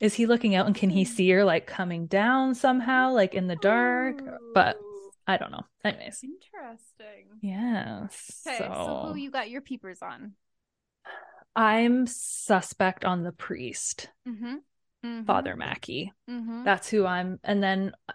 [0.00, 3.46] Is he looking out and can he see her like coming down somehow, like in
[3.46, 4.20] the dark?
[4.52, 4.76] But
[5.26, 5.64] I don't know.
[5.84, 6.22] Anyways.
[6.22, 7.26] interesting.
[7.40, 8.42] Yes.
[8.46, 10.34] Okay, so so who you got your peepers on?
[11.54, 15.24] I'm suspect on the priest, Mm-hmm.
[15.24, 16.12] Father Mackie.
[16.28, 16.64] Mm-hmm.
[16.64, 17.38] That's who I'm.
[17.44, 18.12] And then uh,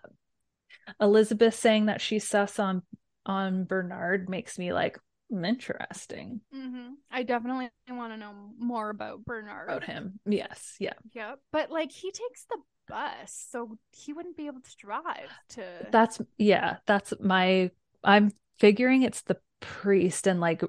[1.00, 2.84] Elizabeth saying that she's sus on
[3.26, 5.00] on Bernard makes me like
[5.32, 6.94] interesting Mm-hmm.
[7.12, 9.70] I definitely want to know more about Bernard.
[9.70, 10.20] about him.
[10.26, 10.94] Yes, yeah.
[11.14, 11.36] Yeah.
[11.52, 16.22] But like he takes the bus, so he wouldn't be able to drive to That's
[16.38, 16.78] yeah.
[16.86, 17.72] That's my.
[18.04, 20.64] I'm figuring it's the priest and like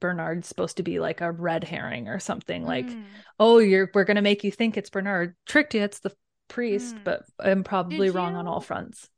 [0.00, 2.64] Bernard's supposed to be like a red herring or something.
[2.64, 3.04] Like, Mm.
[3.40, 5.34] oh, you're we're gonna make you think it's Bernard.
[5.46, 5.82] Tricked you.
[5.82, 6.12] It's the
[6.48, 7.04] priest, Mm.
[7.04, 9.08] but I'm probably Did wrong on all fronts.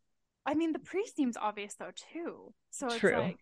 [0.46, 2.54] I mean the priest seems obvious though too.
[2.70, 3.18] So it's True.
[3.18, 3.38] like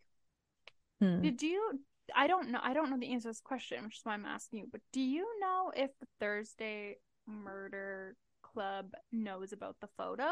[1.05, 1.23] Hmm.
[1.23, 1.81] did you
[2.15, 4.27] I don't know I don't know the answer to this question, which is why I'm
[4.27, 10.31] asking you, but do you know if the Thursday murder club knows about the photo?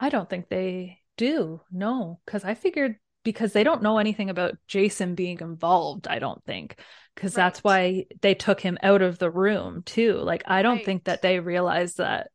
[0.00, 1.60] I don't think they do.
[1.70, 6.44] No, because I figured because they don't know anything about Jason being involved, I don't
[6.44, 6.80] think.
[7.14, 10.14] Because that's why they took him out of the room too.
[10.14, 12.30] Like I don't think that they realize that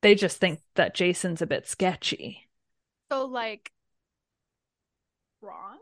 [0.00, 2.48] they just think that Jason's a bit sketchy.
[3.10, 3.70] So like
[5.42, 5.78] Ron?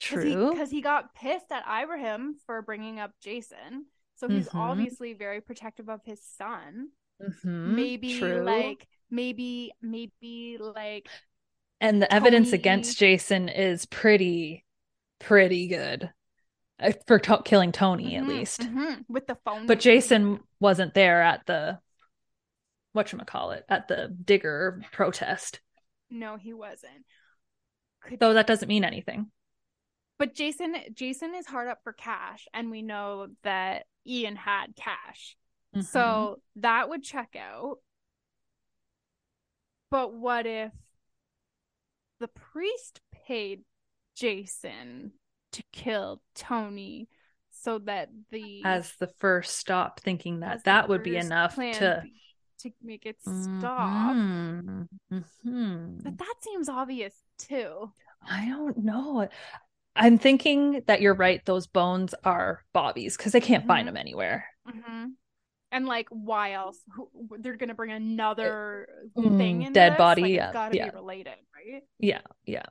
[0.00, 0.50] True.
[0.50, 3.86] Because he, got pissed at Ibrahim for bringing up Jason.
[4.16, 4.58] So he's Mhm.
[4.58, 6.90] obviously very protective of his son.
[7.20, 8.42] Mhm, Maybe true.
[8.42, 11.08] like maybe maybe like
[11.80, 14.64] and the evidence against Jason is pretty
[15.20, 16.12] pretty good.
[16.80, 18.60] Uh, For to- killing Tony at Mhm, least.
[18.62, 19.66] mhm, with the phone.
[19.66, 21.80] But Jason wasn't there at the
[22.96, 25.60] whatchamacallit, at the digger protest.
[26.12, 27.06] No, he wasn't.
[28.02, 29.30] Could Though that doesn't mean anything.
[30.18, 35.36] But Jason Jason is hard up for cash and we know that Ian had cash.
[35.74, 35.84] Mhm.
[35.84, 37.78] So that would check out.
[39.90, 40.72] But what if
[42.20, 43.64] the priest paid
[44.14, 45.12] Jason
[45.52, 47.08] to kill Tony
[47.50, 52.21] so that the as the first stop, thinking that that would be enough to B
[52.62, 54.18] to make it stop?
[54.62, 54.88] Mhm.
[55.10, 56.02] Mhm.
[56.04, 57.92] But that seems obvious too.
[58.28, 59.28] I don't know.
[59.96, 61.44] I'm thinking that you're right.
[61.44, 63.88] Those bones are Bobby's because they can't find Mhm.
[63.88, 64.46] them anywhere.
[64.66, 65.06] hmm
[65.72, 66.80] And like, why else?
[66.94, 67.10] Who,
[67.40, 70.84] they're gonna bring another Mm, thing in dead body, yeah, It's gotta yeah.
[70.84, 71.84] be related, right?
[71.98, 72.66] Yeah, yeah.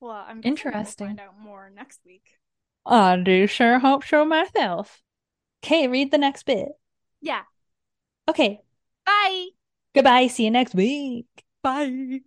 [0.00, 1.06] Well, I'm guessing we'll Interesting.
[1.06, 2.38] find out more next week.
[2.86, 5.02] I do sure hope so myself.
[5.64, 6.68] Okay, read the next bit.
[7.20, 7.42] Yeah.
[8.32, 8.62] Okay.
[9.04, 9.48] Bye.
[9.94, 10.26] Goodbye.
[10.28, 11.26] See you next week.
[11.62, 12.22] Bye.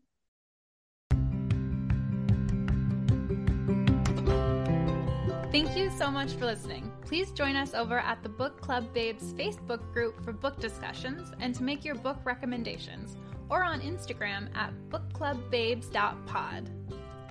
[5.51, 6.91] Thank you so much for listening.
[7.05, 11.55] Please join us over at the Book Club Babes Facebook group for book discussions and
[11.55, 13.17] to make your book recommendations,
[13.49, 16.69] or on Instagram at bookclubbabes.pod.